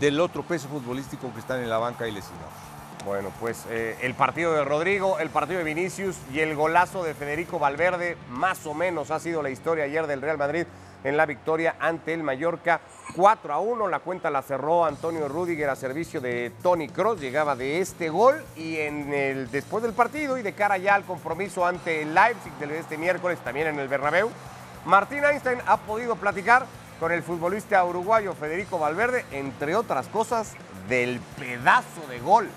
del 0.00 0.20
otro 0.20 0.42
peso 0.42 0.68
futbolístico 0.68 1.32
que 1.32 1.40
están 1.40 1.60
en 1.60 1.68
la 1.68 1.78
banca 1.78 2.06
y 2.06 2.12
lesionados. 2.12 2.61
Bueno, 3.04 3.32
pues 3.40 3.64
eh, 3.68 3.96
el 4.02 4.14
partido 4.14 4.52
de 4.52 4.64
Rodrigo, 4.64 5.18
el 5.18 5.28
partido 5.28 5.58
de 5.58 5.64
Vinicius 5.64 6.16
y 6.32 6.38
el 6.38 6.54
golazo 6.54 7.02
de 7.02 7.14
Federico 7.14 7.58
Valverde, 7.58 8.16
más 8.30 8.64
o 8.64 8.74
menos 8.74 9.10
ha 9.10 9.18
sido 9.18 9.42
la 9.42 9.50
historia 9.50 9.84
ayer 9.84 10.06
del 10.06 10.22
Real 10.22 10.38
Madrid 10.38 10.66
en 11.02 11.16
la 11.16 11.26
victoria 11.26 11.74
ante 11.80 12.14
el 12.14 12.22
Mallorca 12.22 12.80
4 13.16 13.52
a 13.52 13.58
1. 13.58 13.88
La 13.88 13.98
cuenta 13.98 14.30
la 14.30 14.42
cerró 14.42 14.84
Antonio 14.84 15.26
Rudiger 15.26 15.68
a 15.68 15.74
servicio 15.74 16.20
de 16.20 16.52
Tony 16.62 16.88
Cross, 16.88 17.20
llegaba 17.20 17.56
de 17.56 17.80
este 17.80 18.08
gol 18.08 18.44
y 18.56 18.76
en 18.76 19.12
el, 19.12 19.50
después 19.50 19.82
del 19.82 19.94
partido 19.94 20.38
y 20.38 20.42
de 20.42 20.52
cara 20.52 20.78
ya 20.78 20.94
al 20.94 21.04
compromiso 21.04 21.66
ante 21.66 22.02
el 22.02 22.14
Leipzig 22.14 22.52
de 22.52 22.78
este 22.78 22.98
miércoles, 22.98 23.40
también 23.40 23.66
en 23.66 23.80
el 23.80 23.88
Bernabéu, 23.88 24.30
Martín 24.84 25.24
Einstein 25.24 25.58
ha 25.66 25.76
podido 25.78 26.14
platicar 26.14 26.66
con 27.00 27.10
el 27.10 27.24
futbolista 27.24 27.84
uruguayo 27.84 28.32
Federico 28.34 28.78
Valverde, 28.78 29.24
entre 29.32 29.74
otras 29.74 30.06
cosas, 30.06 30.52
del 30.88 31.18
pedazo 31.36 32.06
de 32.08 32.20
gol 32.20 32.48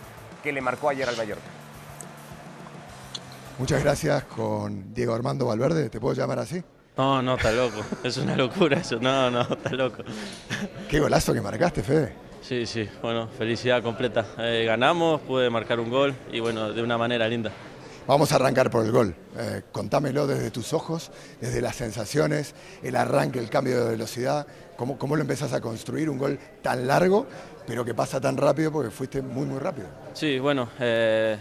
que 0.46 0.54
le 0.54 0.62
marcó 0.62 0.88
ayer 0.90 1.10
al 1.10 1.18
Mallorca. 1.18 1.44
Muchas 3.58 3.84
gracias 3.84 4.24
con 4.26 4.94
Diego 4.94 5.16
Armando 5.16 5.48
Valverde, 5.48 5.90
¿te 5.90 6.00
puedo 6.00 6.14
llamar 6.14 6.40
así? 6.40 6.64
No, 6.96 7.22
no, 7.22 7.36
está 7.36 7.52
loco. 7.52 7.82
Es 8.04 8.18
una 8.18 8.38
locura 8.38 8.78
eso. 8.78 8.98
No, 9.02 9.32
no, 9.32 9.42
está 9.42 9.72
loco. 9.72 10.04
Qué 10.90 11.00
golazo 11.00 11.34
que 11.34 11.42
marcaste, 11.42 11.82
Fede. 11.82 12.14
Sí, 12.42 12.66
sí, 12.68 12.88
bueno, 13.02 13.28
felicidad 13.28 13.82
completa. 13.82 14.26
Eh, 14.38 14.66
ganamos, 14.68 15.20
pude 15.22 15.50
marcar 15.50 15.80
un 15.80 15.90
gol 15.90 16.16
y 16.32 16.40
bueno, 16.40 16.72
de 16.72 16.84
una 16.84 16.98
manera 16.98 17.28
linda. 17.28 17.52
Vamos 18.08 18.32
a 18.32 18.36
arrancar 18.36 18.70
por 18.70 18.86
el 18.86 18.92
gol. 18.92 19.16
Eh, 19.36 19.64
contámelo 19.72 20.28
desde 20.28 20.52
tus 20.52 20.74
ojos, 20.74 21.12
desde 21.42 21.60
las 21.60 21.76
sensaciones, 21.76 22.54
el 22.84 22.96
arranque, 22.96 23.40
el 23.40 23.50
cambio 23.50 23.84
de 23.84 23.92
velocidad. 23.92 24.46
¿Cómo, 24.78 25.00
¿Cómo 25.00 25.16
lo 25.16 25.24
empezás 25.24 25.54
a 25.54 25.62
construir? 25.62 26.08
Un 26.08 26.20
gol 26.20 26.38
tan 26.62 26.86
largo, 26.86 27.26
pero 27.66 27.84
que 27.84 27.94
pasa 27.94 28.22
tan 28.22 28.38
rápido 28.38 28.72
porque 28.72 28.92
fuiste 28.92 29.22
muy, 29.22 29.46
muy 29.46 29.60
rápido. 29.60 29.88
Sí, 30.14 30.40
bueno, 30.40 30.70
eh, 30.80 31.38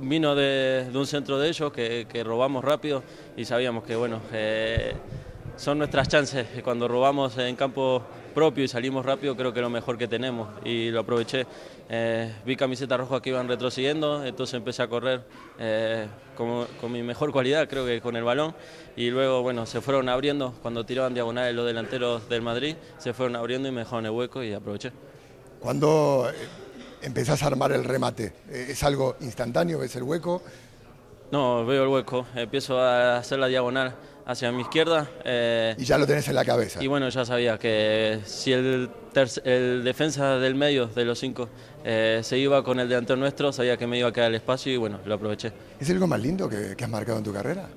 vino 0.00 0.34
de, 0.34 0.88
un 0.92 1.06
centro 1.06 1.38
de 1.38 1.48
ellos 1.48 1.72
que, 1.72 2.22
robamos 2.24 2.64
rápido 2.64 3.02
y 3.36 3.44
sabíamos 3.44 3.84
que 3.84 3.96
bueno, 3.96 4.20
eh, 4.32 4.94
son 5.56 5.78
nuestras 5.78 6.08
chances. 6.08 6.46
Cuando 6.62 6.88
robamos 6.88 7.38
en 7.38 7.54
campo 7.56 8.02
propio 8.34 8.64
y 8.64 8.68
salimos 8.68 9.04
rápido, 9.04 9.36
creo 9.36 9.52
que 9.52 9.60
es 9.60 9.62
lo 9.62 9.70
mejor 9.70 9.96
que 9.96 10.08
tenemos 10.08 10.48
y 10.64 10.90
lo 10.90 11.00
aproveché. 11.00 11.46
Eh, 11.88 12.32
vi 12.44 12.54
camisetas 12.54 12.98
rojas 12.98 13.20
que 13.22 13.30
iban 13.30 13.48
retrocediendo, 13.48 14.24
entonces 14.24 14.54
empecé 14.54 14.82
a 14.82 14.88
correr 14.88 15.22
como- 16.36 16.66
con 16.80 16.92
mi 16.92 17.02
mejor 17.02 17.32
cualidad, 17.32 17.68
creo 17.68 17.86
que 17.86 18.00
con 18.00 18.14
el 18.16 18.24
balón. 18.24 18.54
Y 18.96 19.10
luego, 19.10 19.42
bueno, 19.42 19.64
se 19.66 19.80
fueron 19.80 20.08
abriendo, 20.08 20.54
cuando 20.62 20.84
tiraban 20.84 21.14
diagonales 21.14 21.54
los 21.54 21.66
delanteros 21.66 22.28
del 22.28 22.42
Madrid, 22.42 22.76
se 22.98 23.12
fueron 23.12 23.36
abriendo 23.36 23.68
y 23.68 23.72
me 23.72 23.80
dejaron 23.80 24.04
el 24.04 24.12
hueco 24.12 24.42
y 24.42 24.52
aproveché. 24.52 24.92
Cuando 25.60 26.30
eh, 26.32 26.34
empezás 27.02 27.42
a 27.42 27.46
armar 27.48 27.72
el 27.72 27.84
remate, 27.84 28.32
eh, 28.50 28.66
¿es 28.70 28.82
algo 28.84 29.16
instantáneo? 29.20 29.78
¿Ves 29.80 29.96
el 29.96 30.02
hueco? 30.04 30.42
No, 31.30 31.66
veo 31.66 31.82
el 31.82 31.88
hueco, 31.88 32.26
empiezo 32.34 32.80
a 32.80 33.18
hacer 33.18 33.38
la 33.38 33.48
diagonal 33.48 33.94
hacia 34.24 34.50
mi 34.52 34.62
izquierda. 34.62 35.10
eh, 35.24 35.74
Y 35.78 35.84
ya 35.84 35.98
lo 35.98 36.06
tenés 36.06 36.26
en 36.28 36.34
la 36.34 36.44
cabeza. 36.44 36.82
Y 36.82 36.86
bueno, 36.86 37.08
ya 37.08 37.24
sabía 37.24 37.58
que 37.58 38.20
si 38.24 38.52
el, 38.52 38.88
el 39.44 39.84
defensa 39.84 40.38
del 40.38 40.54
medio 40.54 40.86
de 40.86 41.04
los 41.04 41.18
cinco 41.18 41.48
eh, 41.84 42.20
se 42.22 42.38
iba 42.38 42.62
con 42.62 42.78
el 42.80 42.88
delantero 42.88 43.18
nuestro, 43.18 43.52
sabía 43.52 43.76
que 43.76 43.86
me 43.86 43.98
iba 43.98 44.08
a 44.08 44.12
quedar 44.12 44.28
el 44.28 44.36
espacio 44.36 44.72
y 44.72 44.76
bueno, 44.76 45.00
lo 45.04 45.14
aproveché. 45.14 45.52
¿Es 45.80 45.90
el 45.90 45.98
gol 45.98 46.08
más 46.08 46.20
lindo 46.20 46.48
que, 46.48 46.74
que 46.76 46.84
has 46.84 46.90
marcado 46.90 47.18
en 47.18 47.24
tu 47.24 47.32
carrera? 47.32 47.68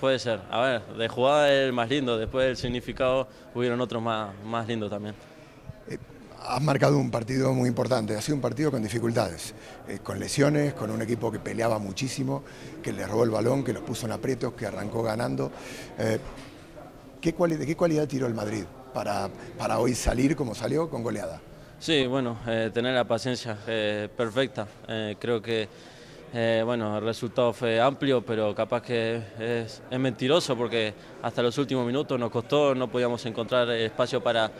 Puede 0.00 0.18
ser, 0.18 0.40
a 0.50 0.60
ver, 0.60 0.82
de 0.98 1.06
jugada 1.08 1.52
es 1.52 1.66
el 1.66 1.72
más 1.72 1.88
lindo, 1.88 2.18
después 2.18 2.46
del 2.46 2.56
significado 2.56 3.28
hubieron 3.54 3.80
otros 3.80 4.02
más, 4.02 4.34
más 4.44 4.66
lindos 4.66 4.90
también. 4.90 5.14
Has 6.44 6.60
marcado 6.60 6.98
un 6.98 7.10
partido 7.10 7.52
muy 7.52 7.68
importante, 7.68 8.16
ha 8.16 8.20
sido 8.20 8.34
un 8.34 8.40
partido 8.40 8.70
con 8.70 8.82
dificultades, 8.82 9.54
eh, 9.88 10.00
con 10.02 10.18
lesiones, 10.18 10.74
con 10.74 10.90
un 10.90 11.00
equipo 11.00 11.30
que 11.30 11.38
peleaba 11.38 11.78
muchísimo, 11.78 12.42
que 12.82 12.92
le 12.92 13.06
robó 13.06 13.24
el 13.24 13.30
balón, 13.30 13.62
que 13.62 13.72
los 13.72 13.82
puso 13.82 14.06
en 14.06 14.12
aprietos, 14.12 14.52
que 14.54 14.66
arrancó 14.66 15.02
ganando. 15.02 15.52
Eh, 15.98 16.18
¿qué 17.20 17.32
¿De 17.32 17.66
qué 17.66 17.76
cualidad 17.76 18.08
tiró 18.08 18.26
el 18.26 18.34
Madrid 18.34 18.64
para, 18.92 19.28
para 19.56 19.78
hoy 19.78 19.94
salir 19.94 20.34
como 20.34 20.54
salió 20.54 20.90
con 20.90 21.02
goleada? 21.02 21.40
Sí, 21.78 22.06
bueno, 22.06 22.38
eh, 22.46 22.70
tener 22.74 22.94
la 22.94 23.04
paciencia 23.04 23.56
perfecta. 24.16 24.66
Creo 25.18 25.40
que 25.40 25.68
bueno, 26.64 26.98
el 26.98 27.04
resultado 27.04 27.52
fue 27.52 27.80
amplio, 27.80 28.24
pero 28.24 28.54
capaz 28.54 28.82
que 28.82 29.22
es, 29.38 29.82
es 29.90 29.98
mentiroso 29.98 30.56
porque 30.56 30.94
hasta 31.22 31.42
los 31.42 31.56
últimos 31.58 31.86
minutos 31.86 32.18
nos 32.18 32.30
costó, 32.30 32.74
no 32.74 32.88
podíamos 32.88 33.24
encontrar 33.26 33.68
espacio 33.70 34.22
para, 34.22 34.50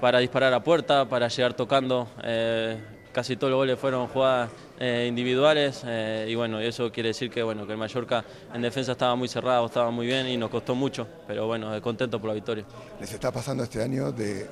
para 0.00 0.18
disparar 0.18 0.52
a 0.52 0.62
puerta, 0.62 1.08
para 1.08 1.28
llegar 1.28 1.54
tocando. 1.54 2.08
Eh, 2.22 2.78
casi 3.12 3.36
todos 3.36 3.50
los 3.50 3.58
goles 3.58 3.78
fueron 3.78 4.08
jugadas 4.08 4.50
eh, 4.78 5.06
individuales 5.08 5.82
eh, 5.86 6.26
y 6.28 6.34
bueno, 6.34 6.60
eso 6.60 6.92
quiere 6.92 7.08
decir 7.08 7.30
que 7.30 7.42
bueno, 7.42 7.66
que 7.66 7.72
el 7.72 7.78
Mallorca 7.78 8.22
en 8.52 8.60
defensa 8.60 8.92
estaba 8.92 9.16
muy 9.16 9.26
cerrado, 9.26 9.64
estaba 9.64 9.90
muy 9.90 10.06
bien 10.06 10.28
y 10.28 10.36
nos 10.36 10.50
costó 10.50 10.74
mucho, 10.74 11.08
pero 11.26 11.46
bueno, 11.46 11.80
contento 11.80 12.20
por 12.20 12.28
la 12.28 12.34
victoria. 12.34 12.64
Les 13.00 13.10
está 13.10 13.32
pasando 13.32 13.64
este 13.64 13.82
año 13.82 14.12
de 14.12 14.46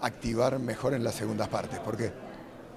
activar 0.00 0.58
mejor 0.58 0.94
en 0.94 1.04
las 1.04 1.14
segundas 1.14 1.48
partes. 1.48 1.78
¿Por 1.80 1.96
qué? 1.96 2.10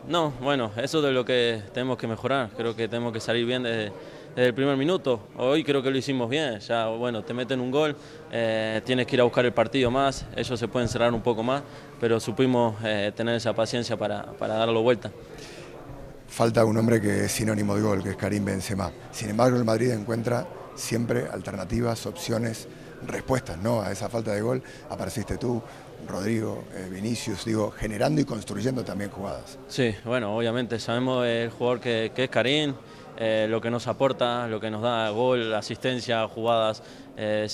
No, 0.07 0.31
bueno, 0.41 0.71
eso 0.75 0.97
es 0.97 1.03
de 1.05 1.11
lo 1.13 1.23
que 1.23 1.61
tenemos 1.73 1.97
que 1.97 2.07
mejorar. 2.07 2.49
Creo 2.57 2.75
que 2.75 2.89
tenemos 2.89 3.13
que 3.13 3.21
salir 3.21 3.45
bien 3.45 3.63
desde, 3.63 3.93
desde 4.35 4.47
el 4.47 4.53
primer 4.53 4.77
minuto. 4.77 5.27
Hoy 5.37 5.63
creo 5.63 5.81
que 5.83 5.91
lo 5.91 5.97
hicimos 5.97 6.29
bien. 6.29 6.59
Ya, 6.59 6.87
bueno, 6.87 7.23
te 7.23 7.33
meten 7.33 7.59
un 7.59 7.71
gol, 7.71 7.95
eh, 8.31 8.81
tienes 8.83 9.05
que 9.05 9.15
ir 9.15 9.21
a 9.21 9.23
buscar 9.23 9.45
el 9.45 9.53
partido 9.53 9.91
más. 9.91 10.25
Ellos 10.35 10.59
se 10.59 10.67
pueden 10.67 10.89
cerrar 10.89 11.13
un 11.13 11.21
poco 11.21 11.43
más, 11.43 11.61
pero 11.99 12.19
supimos 12.19 12.75
eh, 12.83 13.11
tener 13.15 13.35
esa 13.35 13.53
paciencia 13.53 13.97
para, 13.97 14.23
para 14.33 14.55
darlo 14.55 14.81
vuelta. 14.81 15.11
Falta 16.27 16.65
un 16.65 16.75
hombre 16.77 16.99
que 16.99 17.25
es 17.25 17.31
sinónimo 17.31 17.75
de 17.75 17.81
gol, 17.81 18.03
que 18.03 18.09
es 18.09 18.15
Karim 18.15 18.43
Benzema. 18.43 18.91
Sin 19.11 19.29
embargo, 19.29 19.57
el 19.57 19.63
Madrid 19.63 19.91
encuentra 19.91 20.47
siempre 20.75 21.27
alternativas, 21.31 22.05
opciones, 22.07 22.67
respuestas 23.05 23.57
¿no? 23.59 23.81
a 23.81 23.91
esa 23.91 24.09
falta 24.09 24.31
de 24.31 24.41
gol. 24.41 24.63
Apareciste 24.89 25.37
tú, 25.37 25.61
Rodrigo, 26.07 26.63
eh, 26.73 26.89
Vinicius, 26.91 27.45
digo, 27.45 27.71
generando 27.71 28.19
y 28.19 28.25
construyendo 28.25 28.83
también 28.83 29.11
jugadas. 29.11 29.59
Sí, 29.67 29.93
bueno, 30.05 30.35
obviamente 30.35 30.79
sabemos 30.79 31.25
el 31.27 31.51
jugador 31.51 31.79
que, 31.79 32.11
que 32.15 32.23
es 32.23 32.29
Karim, 32.31 32.73
eh, 33.17 33.47
lo 33.49 33.61
que 33.61 33.69
nos 33.69 33.87
aporta, 33.87 34.47
lo 34.47 34.59
que 34.59 34.69
nos 34.71 34.81
da 34.81 35.09
gol, 35.09 35.53
asistencia, 35.53 36.27
jugadas 36.27 36.83
eh, 37.17 37.47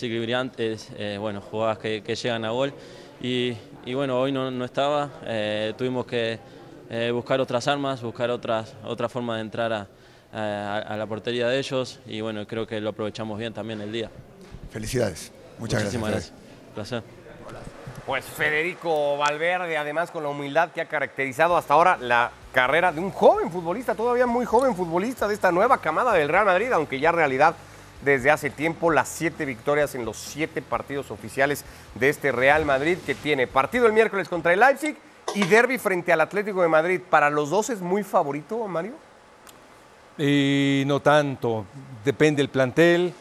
eh, 0.98 1.18
bueno, 1.20 1.42
jugadas 1.42 1.78
que, 1.80 2.02
que 2.04 2.16
llegan 2.16 2.46
a 2.46 2.50
gol. 2.52 2.74
Y, 3.22 3.54
y 3.86 3.94
bueno, 3.94 4.20
hoy 4.20 4.32
no, 4.32 4.50
no 4.50 4.64
estaba, 4.66 5.10
eh, 5.26 5.74
tuvimos 5.78 6.06
que 6.06 6.40
eh, 6.90 7.12
buscar 7.12 7.40
otras 7.42 7.68
armas, 7.68 8.02
buscar 8.02 8.30
otras, 8.32 8.74
otra 8.86 9.10
forma 9.10 9.36
de 9.36 9.42
entrar 9.42 9.74
a, 9.74 9.88
a- 10.32 10.78
a 10.80 10.96
la 10.98 11.06
portería 11.06 11.48
de 11.48 11.60
ellos 11.60 12.00
y 12.08 12.22
bueno, 12.22 12.46
creo 12.48 12.66
que 12.66 12.80
lo 12.80 12.90
aprovechamos 12.90 13.38
bien 13.38 13.54
también 13.54 13.82
el 13.82 13.92
día. 13.92 14.10
Felicidades. 14.72 15.32
Muchas 15.58 15.82
Muchísimas 15.84 16.12
gracias. 16.12 16.34
gracias. 16.76 17.04
Placer. 17.48 17.79
Pues 18.10 18.26
Federico 18.26 19.18
Valverde, 19.18 19.78
además 19.78 20.10
con 20.10 20.24
la 20.24 20.30
humildad 20.30 20.72
que 20.72 20.82
ha 20.82 20.88
caracterizado 20.88 21.56
hasta 21.56 21.76
ahora 21.76 21.96
la 22.02 22.32
carrera 22.52 22.92
de 22.92 23.00
un 23.00 23.12
joven 23.12 23.52
futbolista, 23.52 23.94
todavía 23.94 24.26
muy 24.26 24.46
joven 24.46 24.76
futbolista 24.76 25.28
de 25.28 25.36
esta 25.36 25.52
nueva 25.52 25.78
camada 25.78 26.14
del 26.14 26.28
Real 26.28 26.46
Madrid, 26.46 26.72
aunque 26.72 27.00
ya 27.00 27.12
realidad 27.12 27.54
desde 28.04 28.32
hace 28.32 28.50
tiempo 28.50 28.90
las 28.90 29.10
siete 29.10 29.46
victorias 29.46 29.94
en 29.94 30.06
los 30.06 30.18
siete 30.18 30.64
partidos 30.64 31.12
oficiales 31.12 31.64
de 31.94 32.10
este 32.10 32.32
Real 32.32 32.66
Madrid 32.66 32.98
que 33.06 33.14
tiene 33.14 33.46
partido 33.46 33.86
el 33.86 33.94
miércoles 33.94 34.28
contra 34.28 34.54
el 34.54 34.62
Leipzig 34.62 34.98
y 35.36 35.44
derby 35.44 35.78
frente 35.78 36.12
al 36.12 36.22
Atlético 36.22 36.64
de 36.64 36.68
Madrid. 36.68 37.02
¿Para 37.08 37.30
los 37.30 37.52
dos 37.52 37.70
es 37.70 37.80
muy 37.80 38.02
favorito, 38.02 38.68
Mario? 38.68 38.94
Y 40.18 40.82
no 40.88 41.00
tanto, 41.00 41.64
depende 42.04 42.42
del 42.42 42.50
plantel, 42.50 43.14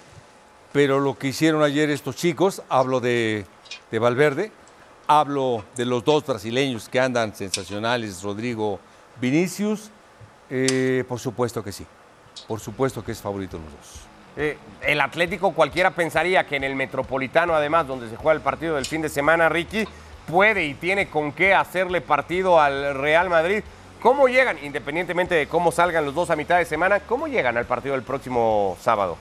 pero 0.73 0.99
lo 0.99 1.19
que 1.19 1.27
hicieron 1.27 1.63
ayer 1.63 1.91
estos 1.91 2.17
chicos, 2.17 2.63
hablo 2.71 3.01
de 3.01 3.45
Valverde, 3.93 4.51
hablo 5.09 5.65
de 5.75 5.87
los 5.87 6.05
dos 6.05 6.25
brasileños 6.25 6.89
que 6.89 7.01
andan 7.01 7.35
sensacionales, 7.35 8.23
Rodrigo 8.23 8.79
Vinicius, 9.21 9.91
eh, 10.51 11.03
por 11.09 11.19
supuesto 11.19 11.65
que 11.65 11.73
sí, 11.73 11.87
por 12.47 12.61
supuesto 12.61 13.03
que 13.03 13.13
es 13.13 13.21
favorito 13.21 13.59
los 13.59 13.73
dos. 13.73 14.03
Eh, 14.37 14.57
el 14.83 15.01
Atlético 15.01 15.53
cualquiera 15.53 15.91
pensaría 15.91 16.47
que 16.47 16.57
en 16.57 16.63
el 16.63 16.77
Metropolitano, 16.77 17.55
además, 17.55 17.89
donde 17.89 18.09
se 18.09 18.17
juega 18.17 18.37
el 18.37 18.43
partido 18.43 18.77
del 18.77 18.85
fin 18.85 19.03
de 19.03 19.09
semana, 19.09 19.49
Ricky, 19.49 19.89
puede 20.29 20.67
y 20.67 20.75
tiene 20.75 21.09
con 21.09 21.33
qué 21.33 21.55
hacerle 21.55 22.01
partido 22.01 22.61
al 22.61 22.95
Real 22.95 23.31
Madrid. 23.31 23.65
¿Cómo 24.01 24.29
llegan, 24.29 24.59
independientemente 24.63 25.35
de 25.35 25.49
cómo 25.49 25.73
salgan 25.73 26.05
los 26.05 26.15
dos 26.15 26.31
a 26.31 26.37
mitad 26.37 26.59
de 26.59 26.67
semana, 26.67 27.01
cómo 27.01 27.27
llegan 27.27 27.57
al 27.57 27.65
partido 27.65 27.95
del 27.95 28.05
próximo 28.05 28.77
sábado? 28.81 29.17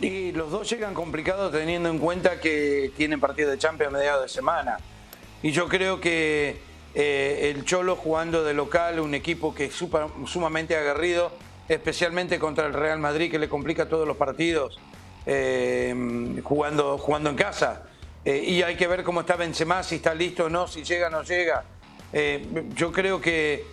Y 0.00 0.32
los 0.32 0.50
dos 0.50 0.70
llegan 0.70 0.94
complicados 0.94 1.52
teniendo 1.52 1.90
en 1.90 1.98
cuenta 1.98 2.40
que 2.40 2.90
tienen 2.96 3.20
partido 3.20 3.50
de 3.50 3.58
Champions 3.58 3.92
a 3.92 3.98
mediados 3.98 4.22
de 4.22 4.28
semana. 4.28 4.78
Y 5.42 5.52
yo 5.52 5.68
creo 5.68 6.00
que 6.00 6.56
eh, 6.94 7.52
el 7.54 7.64
Cholo 7.64 7.96
jugando 7.96 8.42
de 8.42 8.54
local, 8.54 8.98
un 9.00 9.14
equipo 9.14 9.54
que 9.54 9.66
es 9.66 9.74
super, 9.74 10.06
sumamente 10.26 10.74
aguerrido, 10.74 11.30
especialmente 11.68 12.38
contra 12.38 12.66
el 12.66 12.72
Real 12.72 12.98
Madrid 12.98 13.30
que 13.30 13.38
le 13.38 13.48
complica 13.48 13.88
todos 13.88 14.08
los 14.08 14.16
partidos 14.16 14.78
eh, 15.26 16.40
jugando, 16.42 16.96
jugando 16.96 17.28
en 17.28 17.36
casa. 17.36 17.82
Eh, 18.24 18.42
y 18.42 18.62
hay 18.62 18.76
que 18.76 18.86
ver 18.86 19.04
cómo 19.04 19.20
está 19.20 19.36
Benzema, 19.36 19.82
si 19.82 19.96
está 19.96 20.14
listo 20.14 20.46
o 20.46 20.48
no, 20.48 20.66
si 20.66 20.82
llega 20.82 21.08
o 21.08 21.10
no 21.10 21.22
llega. 21.22 21.64
Yo 22.74 22.90
creo 22.90 23.20
que 23.20 23.64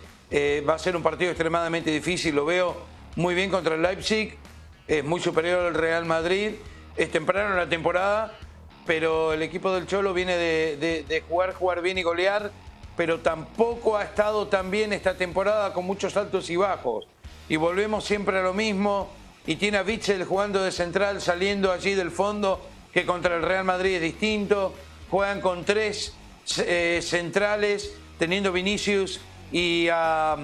va 0.68 0.74
a 0.74 0.78
ser 0.78 0.94
un 0.94 1.02
partido 1.02 1.30
extremadamente 1.30 1.90
difícil, 1.90 2.36
lo 2.36 2.44
veo 2.44 2.76
muy 3.16 3.34
bien 3.34 3.50
contra 3.50 3.74
el 3.74 3.82
Leipzig, 3.82 4.38
es 4.88 5.04
muy 5.04 5.20
superior 5.20 5.66
al 5.66 5.74
Real 5.74 6.04
Madrid, 6.06 6.52
es 6.96 7.10
temprano 7.10 7.50
en 7.50 7.56
la 7.56 7.68
temporada, 7.68 8.36
pero 8.86 9.34
el 9.34 9.42
equipo 9.42 9.70
del 9.72 9.86
Cholo 9.86 10.14
viene 10.14 10.36
de, 10.36 11.04
de- 11.06 11.20
jugar, 11.20 11.52
jugar 11.54 11.82
bien 11.82 11.98
y 11.98 12.02
golear, 12.02 12.50
pero 12.96 13.20
tampoco 13.20 13.96
ha 13.98 14.02
estado 14.02 14.48
tan 14.48 14.70
bien 14.70 14.92
esta 14.92 15.14
temporada 15.14 15.72
con 15.72 15.84
muchos 15.84 16.16
altos 16.16 16.48
y 16.50 16.56
bajos. 16.56 17.06
Y 17.48 17.56
volvemos 17.56 18.04
siempre 18.04 18.38
a 18.38 18.42
lo 18.42 18.54
mismo, 18.54 19.10
y 19.46 19.56
tiene 19.56 19.78
a 19.78 19.82
Witzel 19.82 20.24
jugando 20.24 20.62
de 20.62 20.72
central, 20.72 21.20
saliendo 21.20 21.70
allí 21.70 21.94
del 21.94 22.10
fondo, 22.10 22.60
que 22.92 23.04
contra 23.06 23.36
el 23.36 23.42
Real 23.42 23.64
Madrid 23.64 23.96
es 23.96 24.02
distinto, 24.02 24.74
juegan 25.10 25.40
con 25.40 25.64
tres 25.64 26.14
eh, 26.58 27.00
centrales, 27.02 27.94
teniendo 28.18 28.52
Vinicius 28.52 29.20
y 29.52 29.88
a, 29.92 30.36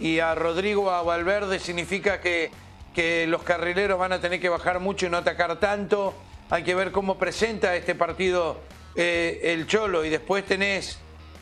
y 0.00 0.18
a 0.18 0.34
Rodrigo 0.34 0.90
a 0.90 1.02
Valverde, 1.02 1.58
significa 1.58 2.20
que, 2.20 2.50
que 2.94 3.26
los 3.26 3.42
carrileros 3.42 3.98
van 3.98 4.12
a 4.12 4.20
tener 4.20 4.40
que 4.40 4.48
bajar 4.48 4.80
mucho 4.80 5.06
y 5.06 5.10
no 5.10 5.18
atacar 5.18 5.58
tanto. 5.58 6.14
Hay 6.50 6.62
que 6.62 6.74
ver 6.74 6.92
cómo 6.92 7.18
presenta 7.18 7.74
este 7.74 7.94
partido 7.94 8.60
eh, 8.94 9.40
el 9.42 9.66
Cholo. 9.66 10.04
Y 10.04 10.10
después 10.10 10.44
tenés 10.46 10.98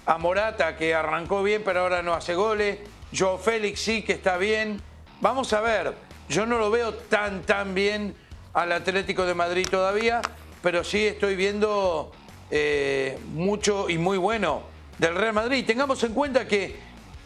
a 0.07 0.19
Morata, 0.19 0.77
que 0.77 0.95
arrancó 0.95 1.43
bien, 1.43 1.63
pero 1.65 1.81
ahora 1.81 2.03
no 2.03 2.15
hace 2.15 2.35
goles. 2.35 2.79
Joe 3.17 3.39
Félix 3.39 3.81
sí 3.81 4.03
que 4.03 4.15
está 4.15 4.39
bien. 4.39 4.81
Vamos 5.21 5.53
a 5.53 5.61
ver, 5.61 5.95
yo 6.29 6.47
no 6.47 6.59
lo 6.59 6.71
veo 6.71 6.95
tan, 6.95 7.43
tan 7.43 7.75
bien 7.75 8.15
al 8.55 8.73
Atlético 8.73 9.25
de 9.25 9.35
Madrid 9.35 9.67
todavía, 9.71 10.21
pero 10.63 10.83
sí 10.83 11.07
estoy 11.07 11.37
viendo 11.37 12.13
eh, 12.51 13.19
mucho 13.33 13.89
y 13.89 13.99
muy 13.99 14.19
bueno 14.19 14.63
del 14.99 15.15
Real 15.15 15.35
Madrid. 15.35 15.65
Tengamos 15.67 16.03
en 16.05 16.15
cuenta 16.15 16.49
que 16.49 16.77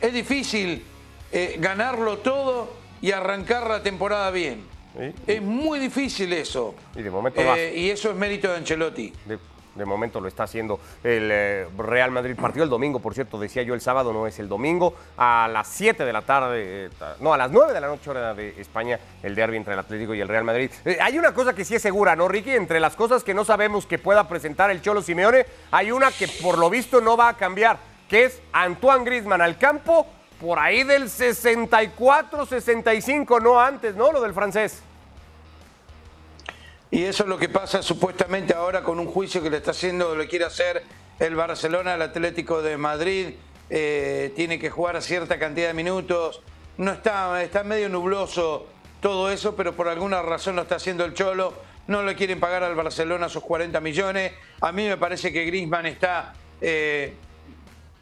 es 0.00 0.12
difícil 0.12 0.84
eh, 1.32 1.56
ganarlo 1.58 2.18
todo 2.18 2.85
y 3.00 3.12
arrancar 3.12 3.68
la 3.68 3.82
temporada 3.82 4.30
bien. 4.30 4.64
Es 5.26 5.42
muy 5.42 5.78
difícil 5.78 6.32
eso. 6.32 6.74
Y 6.94 7.02
de 7.02 7.10
momento 7.10 7.40
Eh, 7.40 7.74
y 7.76 7.90
eso 7.90 8.10
es 8.10 8.16
mérito 8.16 8.48
de 8.48 8.56
Ancelotti. 8.56 9.12
De, 9.26 9.38
de 9.76 9.84
momento 9.84 10.20
lo 10.20 10.28
está 10.28 10.44
haciendo 10.44 10.80
el 11.04 11.28
eh, 11.30 11.66
Real 11.76 12.10
Madrid. 12.10 12.34
Partido 12.34 12.64
el 12.64 12.70
domingo, 12.70 12.98
por 13.00 13.14
cierto, 13.14 13.38
decía 13.38 13.62
yo 13.62 13.74
el 13.74 13.80
sábado, 13.80 14.12
no 14.12 14.26
es 14.26 14.38
el 14.38 14.48
domingo. 14.48 14.94
A 15.16 15.48
las 15.52 15.68
7 15.68 16.04
de 16.04 16.12
la 16.12 16.22
tarde, 16.22 16.86
eh, 16.86 16.90
no, 17.20 17.32
a 17.32 17.36
las 17.36 17.50
9 17.50 17.72
de 17.72 17.80
la 17.80 17.88
noche, 17.88 18.10
hora 18.10 18.34
de 18.34 18.60
España, 18.60 18.98
el 19.22 19.34
derby 19.34 19.58
entre 19.58 19.74
el 19.74 19.78
Atlético 19.78 20.14
y 20.14 20.20
el 20.20 20.28
Real 20.28 20.44
Madrid. 20.44 20.70
Eh, 20.84 20.98
hay 21.00 21.18
una 21.18 21.34
cosa 21.34 21.54
que 21.54 21.64
sí 21.64 21.74
es 21.74 21.82
segura, 21.82 22.16
¿no, 22.16 22.28
Ricky? 22.28 22.52
Entre 22.52 22.80
las 22.80 22.96
cosas 22.96 23.22
que 23.22 23.34
no 23.34 23.44
sabemos 23.44 23.86
que 23.86 23.98
pueda 23.98 24.28
presentar 24.28 24.70
el 24.70 24.80
Cholo 24.80 25.02
Simeone, 25.02 25.46
hay 25.70 25.90
una 25.90 26.10
que 26.10 26.28
por 26.42 26.58
lo 26.58 26.70
visto 26.70 27.00
no 27.00 27.16
va 27.16 27.28
a 27.28 27.36
cambiar, 27.36 27.78
que 28.08 28.24
es 28.24 28.40
Antoine 28.52 29.04
Grisman 29.04 29.42
al 29.42 29.58
campo 29.58 30.06
por 30.40 30.58
ahí 30.58 30.82
del 30.82 31.08
64, 31.08 32.46
65, 32.46 33.40
no 33.40 33.60
antes, 33.60 33.94
¿no? 33.94 34.12
Lo 34.12 34.20
del 34.20 34.34
francés. 34.34 34.82
Y 36.90 37.02
eso 37.04 37.24
es 37.24 37.28
lo 37.28 37.38
que 37.38 37.48
pasa 37.48 37.82
supuestamente 37.82 38.54
ahora 38.54 38.82
con 38.82 38.98
un 38.98 39.06
juicio 39.06 39.42
que 39.42 39.50
le 39.50 39.56
está 39.56 39.72
haciendo, 39.72 40.14
le 40.14 40.28
quiere 40.28 40.44
hacer 40.44 40.84
el 41.18 41.34
Barcelona 41.34 41.94
al 41.94 42.02
Atlético 42.02 42.62
de 42.62 42.76
Madrid. 42.76 43.34
Eh, 43.68 44.32
tiene 44.36 44.58
que 44.58 44.70
jugar 44.70 45.00
cierta 45.02 45.38
cantidad 45.38 45.68
de 45.68 45.74
minutos. 45.74 46.42
No 46.78 46.92
está, 46.92 47.42
está 47.42 47.64
medio 47.64 47.88
nubloso 47.88 48.66
todo 49.00 49.30
eso, 49.30 49.56
pero 49.56 49.74
por 49.74 49.88
alguna 49.88 50.22
razón 50.22 50.56
lo 50.56 50.62
está 50.62 50.76
haciendo 50.76 51.04
el 51.04 51.14
Cholo. 51.14 51.54
No 51.86 52.02
le 52.02 52.14
quieren 52.14 52.40
pagar 52.40 52.62
al 52.62 52.74
Barcelona 52.74 53.26
esos 53.26 53.42
40 53.42 53.80
millones. 53.80 54.32
A 54.60 54.72
mí 54.72 54.86
me 54.86 54.96
parece 54.96 55.32
que 55.32 55.44
Griezmann 55.44 55.86
está 55.86 56.34
eh, 56.60 57.14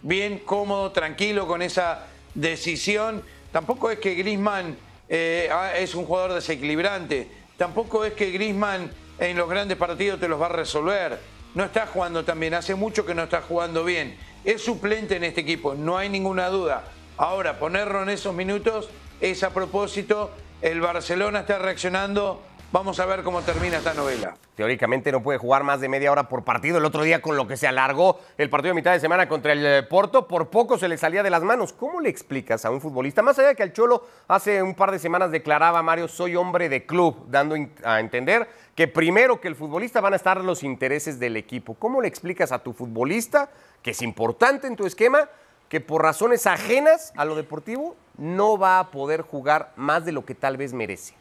bien, 0.03 0.41
cómodo, 0.41 0.93
tranquilo 0.93 1.47
con 1.47 1.63
esa 1.63 2.07
decisión. 2.35 3.23
Tampoco 3.53 3.91
es 3.91 3.99
que 3.99 4.15
Griezmann 4.15 4.77
eh, 5.09 5.49
ah, 5.53 5.73
es 5.77 5.95
un 5.95 6.05
jugador 6.05 6.35
desequilibrante. 6.35 7.29
Tampoco 7.57 8.05
es 8.05 8.15
que 8.15 8.31
Griezmann 8.31 8.91
en 9.19 9.37
los 9.37 9.49
grandes 9.49 9.77
partidos 9.77 10.21
te 10.21 10.29
los 10.29 10.41
va 10.41 10.47
a 10.47 10.51
resolver. 10.51 11.19
No 11.55 11.65
está 11.65 11.87
jugando 11.87 12.25
tan 12.25 12.41
bien, 12.41 12.55
hace 12.55 12.75
mucho 12.75 13.07
que 13.07 13.15
no 13.15 13.25
está 13.25 13.43
jugando 13.43 13.85
bien. 13.85 14.17
Es 14.45 14.63
suplente 14.63 15.17
en 15.17 15.25
este 15.25 15.43
equipo, 15.43 15.75
no 15.75 15.97
hay 15.97 16.09
ninguna 16.09 16.49
duda. 16.49 16.85
Ahora, 17.17 17.61
ponerlo 17.61 18.03
en 18.03 18.09
esos 18.09 18.35
minutos 18.35 18.89
es 19.21 19.43
a 19.45 19.51
propósito. 19.51 20.33
El 20.61 20.81
Barcelona 20.81 21.41
está 21.41 21.59
reaccionando. 21.59 22.43
Vamos 22.75 22.99
a 22.99 23.07
ver 23.07 23.23
cómo 23.23 23.41
termina 23.43 23.77
esta 23.77 23.95
novela. 23.95 24.35
Teóricamente 24.57 25.13
no 25.13 25.23
puede 25.23 25.39
jugar 25.39 25.63
más 25.63 25.81
de 25.81 25.89
media 25.89 26.11
hora 26.11 26.29
por 26.29 26.43
partido. 26.43 26.79
El 26.79 26.85
otro 26.85 27.05
día 27.05 27.23
con 27.23 27.37
lo 27.37 27.47
que 27.47 27.57
se 27.57 27.69
alargó 27.69 28.19
el 28.37 28.51
partido 28.51 28.71
de 28.71 28.75
mitad 28.75 28.91
de 28.91 28.99
semana 28.99 29.29
contra 29.29 29.53
el 29.53 29.65
eh, 29.65 29.83
Porto, 29.85 30.27
por 30.27 30.51
poco 30.51 30.77
se 30.77 30.89
le 30.89 30.99
salía 30.99 31.23
de 31.23 31.31
las 31.31 31.45
manos. 31.45 31.73
¿Cómo 31.73 32.01
le 32.01 32.09
explicas 32.09 32.65
a 32.65 32.73
un 32.73 32.81
futbolista? 32.81 33.23
Más 33.23 33.39
allá 33.39 33.51
de 33.51 33.55
que 33.55 33.63
el 33.63 33.73
Cholo 33.73 34.05
hace 34.27 34.61
un 34.61 34.75
par 34.75 34.91
de 34.91 34.99
semanas 34.99 35.31
declaraba, 35.31 35.85
Mario, 35.85 36.09
soy 36.09 36.35
hombre 36.35 36.69
de 36.69 36.85
club, 36.85 37.27
dando 37.29 37.55
a 37.85 38.01
entender 38.01 38.49
que 38.75 38.89
primero 38.89 39.41
que 39.41 39.47
el 39.47 39.55
futbolista 39.55 40.01
van 40.01 40.15
a 40.15 40.17
estar 40.17 40.43
los 40.43 40.65
intereses 40.65 41.21
del 41.21 41.37
equipo. 41.37 41.75
¿Cómo 41.75 42.03
le 42.03 42.09
explicas 42.09 42.51
a 42.51 42.59
tu 42.59 42.73
futbolista, 42.73 43.51
que 43.83 43.93
es 43.93 44.03
importante 44.03 44.67
en 44.67 44.75
tu 44.75 44.85
esquema, 44.85 45.29
que 45.69 45.81
por 45.81 46.03
razones 46.03 46.49
ajenas 46.49 47.13
a 47.17 47.25
lo 47.25 47.37
deportivo 47.37 47.95
no 48.19 48.59
va 48.59 48.81
a 48.81 48.91
poder 48.91 49.23
jugar 49.23 49.73
más 49.77 50.05
de 50.05 50.11
lo 50.11 50.25
que 50.25 50.35
tal 50.35 50.57
vez 50.57 50.73
merece? 50.73 51.15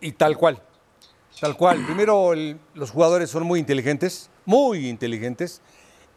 Y 0.00 0.12
tal 0.12 0.36
cual. 0.36 0.62
Tal 1.40 1.56
cual. 1.56 1.84
Primero, 1.84 2.32
los 2.74 2.90
jugadores 2.90 3.30
son 3.30 3.44
muy 3.44 3.60
inteligentes, 3.60 4.30
muy 4.44 4.88
inteligentes. 4.88 5.60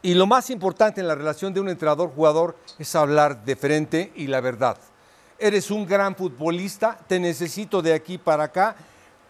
Y 0.02 0.14
lo 0.14 0.28
más 0.28 0.50
importante 0.50 1.02
en 1.02 1.08
la 1.08 1.16
relación 1.16 1.54
de 1.54 1.60
un 1.60 1.68
entrenador-jugador 1.68 2.56
es 2.78 2.96
hablar 2.96 3.44
de 3.44 3.56
frente 3.58 4.14
y 4.16 4.28
la 4.28 4.40
verdad. 4.40 4.78
Eres 5.38 5.72
un 5.72 5.86
gran 5.86 6.16
futbolista, 6.16 6.98
te 7.08 7.20
necesito 7.20 7.82
de 7.82 7.94
aquí 7.94 8.18
para 8.18 8.46
acá, 8.46 8.76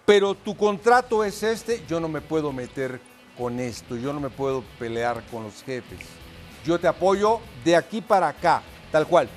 pero 0.05 0.35
tu 0.35 0.55
contrato 0.55 1.23
es 1.23 1.41
este, 1.41 1.83
yo 1.88 1.99
no 1.99 2.07
me 2.07 2.21
puedo 2.21 2.51
meter 2.51 2.99
con 3.38 3.59
esto, 3.59 3.95
yo 3.95 4.13
no 4.13 4.19
me 4.19 4.29
puedo 4.29 4.63
pelear 4.77 5.23
con 5.31 5.43
los 5.43 5.63
jefes. 5.63 5.99
Yo 6.65 6.79
te 6.79 6.88
apoyo 6.88 7.39
de 7.63 7.75
aquí 7.75 8.01
para 8.01 8.27
acá, 8.27 8.62
tal 8.91 9.07
cual. 9.07 9.29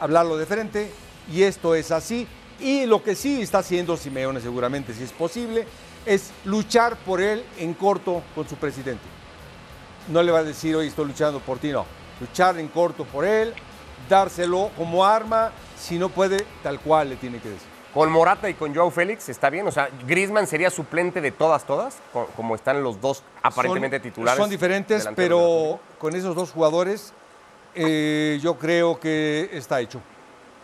Hablarlo 0.00 0.36
de 0.36 0.46
frente 0.46 0.90
y 1.32 1.42
esto 1.42 1.74
es 1.74 1.90
así. 1.90 2.26
Y 2.60 2.86
lo 2.86 3.02
que 3.02 3.14
sí 3.14 3.40
está 3.42 3.58
haciendo 3.58 3.96
Simeone 3.96 4.40
seguramente, 4.40 4.92
si 4.92 5.04
es 5.04 5.12
posible, 5.12 5.66
es 6.06 6.30
luchar 6.44 6.96
por 6.96 7.20
él 7.20 7.44
en 7.58 7.74
corto 7.74 8.22
con 8.34 8.48
su 8.48 8.56
presidente. 8.56 9.04
No 10.08 10.22
le 10.22 10.32
va 10.32 10.38
a 10.38 10.44
decir, 10.44 10.74
hoy 10.74 10.88
estoy 10.88 11.06
luchando 11.06 11.38
por 11.40 11.58
ti, 11.58 11.70
no. 11.70 11.84
Luchar 12.20 12.58
en 12.58 12.68
corto 12.68 13.04
por 13.04 13.24
él, 13.24 13.52
dárselo 14.08 14.70
como 14.76 15.04
arma, 15.04 15.52
si 15.78 15.98
no 15.98 16.08
puede, 16.08 16.44
tal 16.62 16.80
cual 16.80 17.10
le 17.10 17.16
tiene 17.16 17.38
que 17.38 17.48
decir. 17.50 17.68
Con 17.94 18.10
Morata 18.10 18.48
y 18.50 18.54
con 18.54 18.74
Joao 18.74 18.90
Félix 18.90 19.28
está 19.28 19.50
bien, 19.50 19.66
o 19.66 19.72
sea, 19.72 19.88
Griezmann 20.06 20.46
sería 20.46 20.70
suplente 20.70 21.20
de 21.20 21.30
todas, 21.30 21.64
todas, 21.64 21.96
co- 22.12 22.28
como 22.36 22.54
están 22.54 22.82
los 22.82 23.00
dos 23.00 23.22
aparentemente 23.42 23.96
Son- 23.98 24.02
titulares. 24.02 24.40
Son 24.40 24.50
diferentes, 24.50 25.08
pero 25.16 25.80
con 25.98 26.14
esos 26.14 26.34
dos 26.34 26.50
jugadores 26.50 27.12
eh, 27.74 28.38
yo 28.42 28.58
creo 28.58 28.98
que 29.00 29.48
está 29.52 29.80
hecho. 29.80 30.00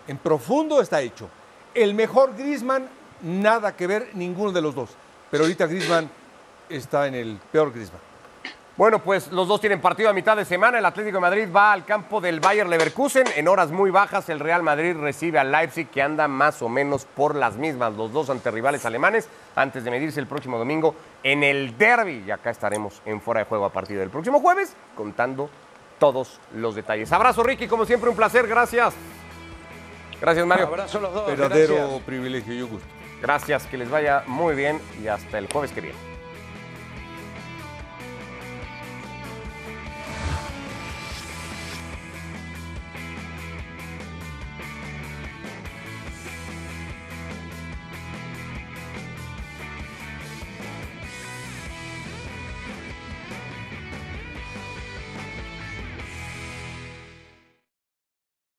En 0.07 0.18
profundo 0.18 0.80
está 0.80 1.00
hecho. 1.00 1.28
El 1.74 1.94
mejor 1.94 2.37
Griezmann, 2.37 2.88
nada 3.22 3.76
que 3.76 3.87
ver 3.87 4.10
ninguno 4.14 4.52
de 4.52 4.62
los 4.62 4.74
dos. 4.74 4.90
Pero 5.30 5.44
ahorita 5.44 5.66
Griezmann 5.66 6.08
está 6.68 7.06
en 7.08 7.14
el 7.14 7.38
peor 7.50 7.72
Griezmann. 7.72 8.00
Bueno, 8.76 8.98
pues 8.98 9.30
los 9.30 9.46
dos 9.46 9.60
tienen 9.60 9.80
partido 9.80 10.10
a 10.10 10.12
mitad 10.12 10.37
de 10.37 10.44
semana. 10.44 10.78
El 10.78 10.84
Atlético 10.84 11.18
de 11.18 11.20
Madrid 11.20 11.48
va 11.54 11.72
al 11.72 11.84
campo 11.84 12.20
del 12.20 12.40
Bayer 12.40 12.66
Leverkusen. 12.66 13.24
En 13.37 13.46
horas 13.46 13.70
muy 13.70 13.92
bajas, 13.92 14.28
el 14.28 14.40
Real 14.40 14.64
Madrid 14.64 14.96
recibe 14.96 15.38
al 15.38 15.52
Leipzig, 15.52 15.88
que 15.90 16.02
anda 16.02 16.26
más 16.26 16.60
o 16.60 16.68
menos 16.68 17.04
por 17.04 17.37
las 17.37 17.54
mismas. 17.56 17.94
Los 17.94 18.12
dos 18.12 18.30
ante 18.30 18.50
rivales 18.50 18.84
alemanes, 18.84 19.28
antes 19.54 19.84
de 19.84 19.92
medirse 19.92 20.18
el 20.18 20.26
próximo 20.26 20.58
domingo 20.58 20.96
en 21.22 21.44
el 21.44 21.78
derby. 21.78 22.24
Y 22.26 22.32
acá 22.32 22.50
estaremos 22.50 23.00
en 23.04 23.20
fuera 23.20 23.40
de 23.40 23.46
juego 23.46 23.64
a 23.64 23.72
partir 23.72 23.96
del 23.96 24.10
próximo 24.10 24.40
jueves, 24.40 24.74
contando 24.96 25.48
todos 26.00 26.40
los 26.56 26.74
detalles. 26.74 27.12
Abrazo, 27.12 27.44
Ricky, 27.44 27.68
como 27.68 27.84
siempre, 27.84 28.10
un 28.10 28.16
placer. 28.16 28.48
Gracias. 28.48 28.92
Gracias, 30.24 30.46
Mario. 30.46 30.68
Abrazo 30.68 30.96
a 30.96 31.00
los 31.02 31.12
dos. 31.12 31.26
Verdadero 31.26 31.74
gracias. 31.76 32.02
privilegio 32.04 32.54
y 32.54 32.62
gusto. 32.62 32.87
Gracias, 33.20 33.66
que 33.66 33.76
les 33.76 33.90
vaya 33.90 34.24
muy 34.26 34.54
bien 34.54 34.80
y 35.02 35.08
hasta 35.08 35.37
el 35.37 35.48
jueves 35.52 35.70
que 35.72 35.82
viene. 35.82 36.13